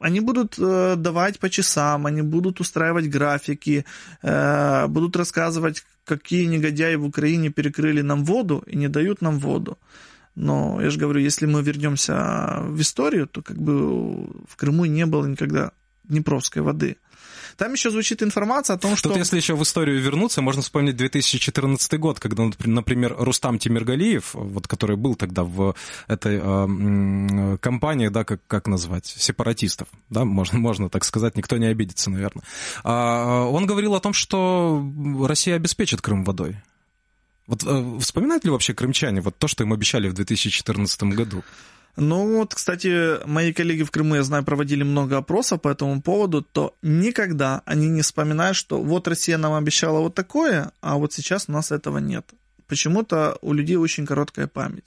Они 0.00 0.20
будут 0.20 0.58
давать 0.58 1.38
по 1.38 1.50
часам, 1.50 2.06
они 2.06 2.22
будут 2.22 2.58
устраивать 2.60 3.10
графики, 3.10 3.84
будут 4.22 5.16
рассказывать, 5.16 5.84
какие 6.04 6.46
негодяи 6.46 6.96
в 6.96 7.04
Украине 7.04 7.50
перекрыли 7.50 8.02
нам 8.02 8.24
воду 8.24 8.64
и 8.66 8.76
не 8.76 8.88
дают 8.88 9.20
нам 9.20 9.38
воду. 9.38 9.76
Но 10.34 10.80
я 10.80 10.88
же 10.90 10.98
говорю, 10.98 11.20
если 11.20 11.46
мы 11.46 11.62
вернемся 11.62 12.62
в 12.62 12.80
историю, 12.80 13.26
то 13.26 13.42
как 13.42 13.58
бы 13.58 14.24
в 14.48 14.56
Крыму 14.56 14.86
не 14.86 15.04
было 15.04 15.26
никогда 15.26 15.70
Днепровской 16.04 16.62
воды. 16.62 16.96
Там 17.60 17.74
еще 17.74 17.90
звучит 17.90 18.22
информация 18.22 18.76
о 18.76 18.78
том, 18.78 18.96
что... 18.96 19.10
Тут, 19.10 19.18
если 19.18 19.36
еще 19.36 19.54
в 19.54 19.62
историю 19.62 20.00
вернуться, 20.00 20.40
можно 20.40 20.62
вспомнить 20.62 20.96
2014 20.96 22.00
год, 22.00 22.18
когда, 22.18 22.48
например, 22.64 23.14
Рустам 23.18 23.58
Тимиргалиев, 23.58 24.30
вот, 24.32 24.66
который 24.66 24.96
был 24.96 25.14
тогда 25.14 25.44
в 25.44 25.74
этой 26.08 26.40
э, 26.42 27.58
компании, 27.58 28.08
да, 28.08 28.24
как, 28.24 28.40
как 28.46 28.66
назвать, 28.66 29.04
сепаратистов, 29.04 29.88
да, 30.08 30.24
можно, 30.24 30.58
можно 30.58 30.88
так 30.88 31.04
сказать, 31.04 31.36
никто 31.36 31.58
не 31.58 31.66
обидится, 31.66 32.08
наверное. 32.08 32.44
А, 32.82 33.44
он 33.44 33.66
говорил 33.66 33.94
о 33.94 34.00
том, 34.00 34.14
что 34.14 34.82
Россия 35.28 35.56
обеспечит 35.56 36.00
Крым 36.00 36.24
водой. 36.24 36.56
Вот 37.46 37.62
э, 37.66 37.98
вспоминают 38.00 38.42
ли 38.44 38.50
вообще 38.50 38.72
крымчане 38.72 39.20
вот 39.20 39.36
то, 39.36 39.48
что 39.48 39.64
им 39.64 39.74
обещали 39.74 40.08
в 40.08 40.14
2014 40.14 41.02
году? 41.02 41.44
Ну 41.96 42.38
вот, 42.38 42.54
кстати, 42.54 43.24
мои 43.26 43.52
коллеги 43.52 43.82
в 43.82 43.90
Крыму, 43.90 44.14
я 44.14 44.22
знаю, 44.22 44.44
проводили 44.44 44.82
много 44.82 45.18
опросов 45.18 45.60
по 45.60 45.68
этому 45.68 46.00
поводу, 46.00 46.42
то 46.42 46.76
никогда 46.82 47.62
они 47.66 47.88
не 47.88 48.02
вспоминают, 48.02 48.56
что 48.56 48.80
вот 48.80 49.08
Россия 49.08 49.38
нам 49.38 49.54
обещала 49.54 50.00
вот 50.00 50.14
такое, 50.14 50.72
а 50.80 50.96
вот 50.96 51.12
сейчас 51.12 51.48
у 51.48 51.52
нас 51.52 51.72
этого 51.72 51.98
нет. 51.98 52.32
Почему-то 52.70 53.36
у 53.42 53.52
людей 53.52 53.74
очень 53.74 54.06
короткая 54.06 54.46
память. 54.46 54.84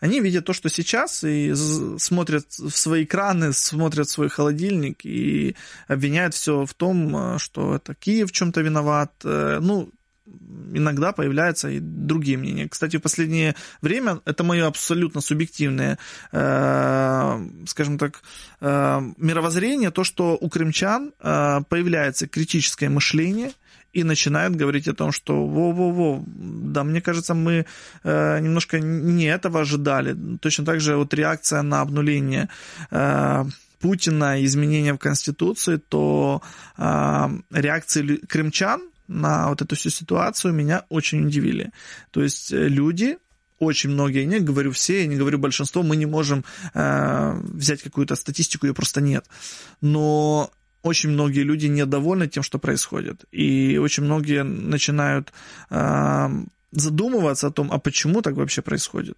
Они 0.00 0.20
видят 0.20 0.44
то, 0.44 0.52
что 0.52 0.68
сейчас, 0.68 1.24
и 1.24 1.54
смотрят 1.96 2.44
в 2.50 2.76
свои 2.76 3.04
экраны, 3.04 3.54
смотрят 3.54 4.06
в 4.06 4.10
свой 4.10 4.28
холодильник 4.28 5.06
и 5.06 5.56
обвиняют 5.88 6.34
все 6.34 6.66
в 6.66 6.74
том, 6.74 7.16
э, 7.16 7.38
что 7.38 7.74
это 7.74 7.94
Киев 7.94 8.28
в 8.28 8.32
чем-то 8.32 8.60
виноват. 8.60 9.12
Э, 9.24 9.60
ну, 9.62 9.90
иногда 10.74 11.12
появляются 11.12 11.68
и 11.68 11.80
другие 11.80 12.38
мнения. 12.38 12.68
Кстати, 12.68 12.96
в 12.96 13.02
последнее 13.02 13.54
время 13.80 14.20
это 14.24 14.44
мое 14.44 14.66
абсолютно 14.66 15.20
субъективное, 15.20 15.98
э, 16.32 17.46
скажем 17.66 17.98
так, 17.98 18.22
э, 18.60 19.00
мировоззрение, 19.16 19.90
то, 19.90 20.04
что 20.04 20.36
у 20.40 20.48
крымчан 20.48 21.12
э, 21.20 21.60
появляется 21.68 22.26
критическое 22.26 22.88
мышление, 22.88 23.52
и 23.92 24.04
начинают 24.04 24.56
говорить 24.56 24.88
о 24.88 24.94
том, 24.94 25.12
что 25.12 25.46
во-во-во, 25.46 26.22
да, 26.26 26.82
мне 26.82 27.00
кажется, 27.00 27.34
мы 27.34 27.66
э, 28.04 28.40
немножко 28.40 28.80
не 28.80 29.26
этого 29.26 29.60
ожидали. 29.60 30.16
Точно 30.40 30.64
так 30.64 30.80
же 30.80 30.96
вот 30.96 31.12
реакция 31.14 31.62
на 31.62 31.82
обнуление 31.82 32.48
э, 32.90 33.44
Путина, 33.80 34.42
изменения 34.44 34.94
в 34.94 34.98
Конституции, 34.98 35.76
то 35.76 36.40
э, 36.78 37.28
реакции 37.50 38.16
крымчан 38.16 38.80
на 39.12 39.48
вот 39.48 39.62
эту 39.62 39.76
всю 39.76 39.90
ситуацию 39.90 40.54
меня 40.54 40.84
очень 40.88 41.26
удивили. 41.26 41.70
То 42.10 42.22
есть 42.22 42.52
э, 42.52 42.68
люди 42.68 43.18
очень 43.58 43.90
многие, 43.90 44.24
не 44.24 44.40
говорю 44.40 44.70
все, 44.70 45.06
не 45.06 45.16
говорю 45.16 45.38
большинство, 45.38 45.82
мы 45.82 45.96
не 45.96 46.06
можем 46.06 46.44
э, 46.74 47.40
взять 47.42 47.82
какую-то 47.82 48.16
статистику, 48.16 48.66
ее 48.66 48.74
просто 48.74 49.00
нет. 49.00 49.26
Но 49.80 50.50
очень 50.82 51.10
многие 51.10 51.44
люди 51.44 51.66
недовольны 51.66 52.26
тем, 52.26 52.42
что 52.42 52.58
происходит. 52.58 53.24
И 53.30 53.78
очень 53.78 54.04
многие 54.04 54.42
начинают 54.42 55.32
э, 55.70 56.28
задумываться 56.72 57.46
о 57.46 57.50
том, 57.50 57.70
а 57.70 57.78
почему 57.78 58.22
так 58.22 58.34
вообще 58.34 58.62
происходит. 58.62 59.16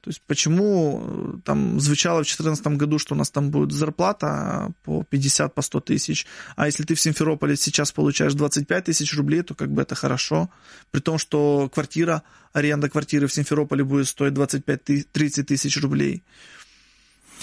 То 0.00 0.10
есть 0.10 0.22
почему 0.26 1.02
э, 1.02 1.40
там 1.44 1.80
звучало 1.80 2.18
в 2.18 2.26
2014 2.26 2.66
году, 2.78 2.98
что 2.98 3.14
у 3.14 3.18
нас 3.18 3.30
там 3.30 3.50
будет 3.50 3.72
зарплата 3.72 4.72
по 4.84 5.02
50, 5.02 5.54
по 5.54 5.62
100 5.62 5.80
тысяч, 5.80 6.26
а 6.54 6.66
если 6.66 6.84
ты 6.84 6.94
в 6.94 7.00
Симферополе 7.00 7.56
сейчас 7.56 7.90
получаешь 7.90 8.34
25 8.34 8.84
тысяч 8.84 9.16
рублей, 9.16 9.42
то 9.42 9.54
как 9.54 9.72
бы 9.72 9.82
это 9.82 9.96
хорошо. 9.96 10.50
При 10.92 11.00
том, 11.00 11.18
что 11.18 11.68
квартира, 11.72 12.22
аренда 12.52 12.88
квартиры 12.88 13.26
в 13.26 13.32
Симферополе 13.32 13.82
будет 13.82 14.06
стоить 14.06 14.34
25-30 14.34 15.42
тысяч 15.42 15.76
рублей. 15.80 16.22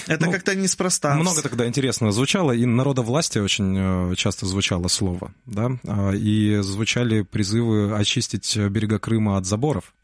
Это 0.07 0.25
ну, 0.25 0.31
как-то 0.31 0.55
неспроста. 0.55 1.15
Много 1.15 1.41
тогда 1.41 1.67
интересного 1.67 2.11
звучало, 2.11 2.51
и 2.51 2.65
народа 2.65 3.01
власти 3.01 3.39
очень 3.39 4.11
э, 4.11 4.15
часто 4.15 4.45
звучало 4.45 4.87
слово, 4.87 5.33
да, 5.45 5.71
а, 5.87 6.11
и 6.11 6.59
звучали 6.61 7.21
призывы 7.21 7.97
очистить 7.97 8.57
берега 8.57 8.99
Крыма 8.99 9.37
от 9.37 9.45
заборов. 9.45 9.94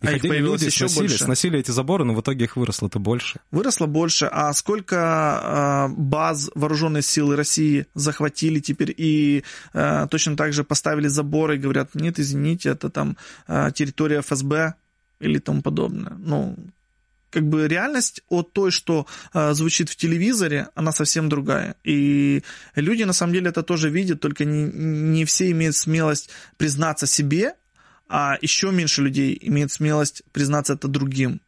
И 0.00 0.06
а 0.06 0.12
их 0.12 0.22
появилось 0.22 0.62
люди, 0.62 0.70
еще 0.70 0.88
сносили, 0.88 1.08
больше. 1.08 1.24
Сносили 1.24 1.58
эти 1.58 1.70
заборы, 1.70 2.04
но 2.04 2.14
в 2.14 2.20
итоге 2.20 2.44
их 2.44 2.56
выросло-то 2.56 2.98
больше. 2.98 3.40
Выросло 3.50 3.86
больше. 3.86 4.26
А 4.26 4.52
сколько 4.52 5.88
э, 5.90 5.94
баз 5.96 6.50
вооруженной 6.54 7.02
силы 7.02 7.36
России 7.36 7.86
захватили 7.94 8.60
теперь 8.60 8.94
и 8.96 9.44
э, 9.74 10.06
точно 10.10 10.36
так 10.36 10.52
же 10.52 10.64
поставили 10.64 11.08
заборы 11.08 11.56
и 11.56 11.58
говорят, 11.58 11.94
нет, 11.94 12.18
извините, 12.18 12.70
это 12.70 12.90
там 12.90 13.16
э, 13.48 13.70
территория 13.74 14.20
ФСБ 14.20 14.74
или 15.20 15.38
тому 15.38 15.62
подобное. 15.62 16.14
Ну, 16.18 16.56
как 17.30 17.48
бы 17.48 17.68
реальность 17.68 18.22
от 18.28 18.52
той, 18.52 18.70
что 18.70 19.06
э, 19.34 19.52
звучит 19.52 19.90
в 19.90 19.96
телевизоре, 19.96 20.68
она 20.74 20.92
совсем 20.92 21.28
другая. 21.28 21.74
И 21.84 22.42
люди 22.74 23.02
на 23.02 23.12
самом 23.12 23.32
деле 23.32 23.50
это 23.50 23.62
тоже 23.62 23.90
видят, 23.90 24.20
только 24.20 24.44
не, 24.44 24.64
не 24.64 25.24
все 25.24 25.50
имеют 25.50 25.76
смелость 25.76 26.30
признаться 26.56 27.06
себе 27.06 27.54
а 28.08 28.36
еще 28.40 28.70
меньше 28.70 29.02
людей 29.02 29.38
имеет 29.40 29.72
смелость 29.72 30.22
признаться 30.32 30.74
это 30.74 30.88
другим. 30.88 31.40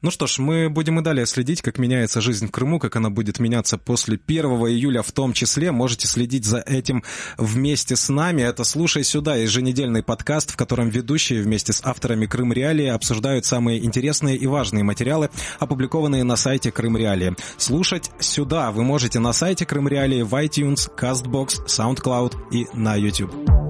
Ну 0.00 0.12
что 0.12 0.28
ж, 0.28 0.38
мы 0.38 0.70
будем 0.70 1.00
и 1.00 1.02
далее 1.02 1.26
следить, 1.26 1.60
как 1.60 1.76
меняется 1.76 2.20
жизнь 2.20 2.46
в 2.46 2.52
Крыму, 2.52 2.78
как 2.78 2.94
она 2.94 3.10
будет 3.10 3.40
меняться 3.40 3.78
после 3.78 4.16
1 4.24 4.44
июля 4.44 5.02
в 5.02 5.10
том 5.10 5.32
числе. 5.32 5.72
Можете 5.72 6.06
следить 6.06 6.44
за 6.44 6.58
этим 6.58 7.02
вместе 7.36 7.96
с 7.96 8.08
нами. 8.08 8.42
Это 8.42 8.62
«Слушай 8.62 9.02
сюда» 9.02 9.34
еженедельный 9.34 10.04
подкаст, 10.04 10.52
в 10.52 10.56
котором 10.56 10.88
ведущие 10.88 11.42
вместе 11.42 11.72
с 11.72 11.84
авторами 11.84 12.26
Крым 12.26 12.52
Реалии 12.52 12.86
обсуждают 12.86 13.44
самые 13.44 13.84
интересные 13.84 14.36
и 14.36 14.46
важные 14.46 14.84
материалы, 14.84 15.30
опубликованные 15.58 16.22
на 16.22 16.36
сайте 16.36 16.70
Крым 16.70 16.96
Реалии. 16.96 17.34
Слушать 17.56 18.12
сюда 18.20 18.70
вы 18.70 18.84
можете 18.84 19.18
на 19.18 19.32
сайте 19.32 19.66
Крым 19.66 19.88
Реалии 19.88 20.22
в 20.22 20.32
iTunes, 20.32 20.88
CastBox, 20.96 21.66
SoundCloud 21.66 22.34
и 22.52 22.68
на 22.72 22.94
YouTube. 22.94 23.67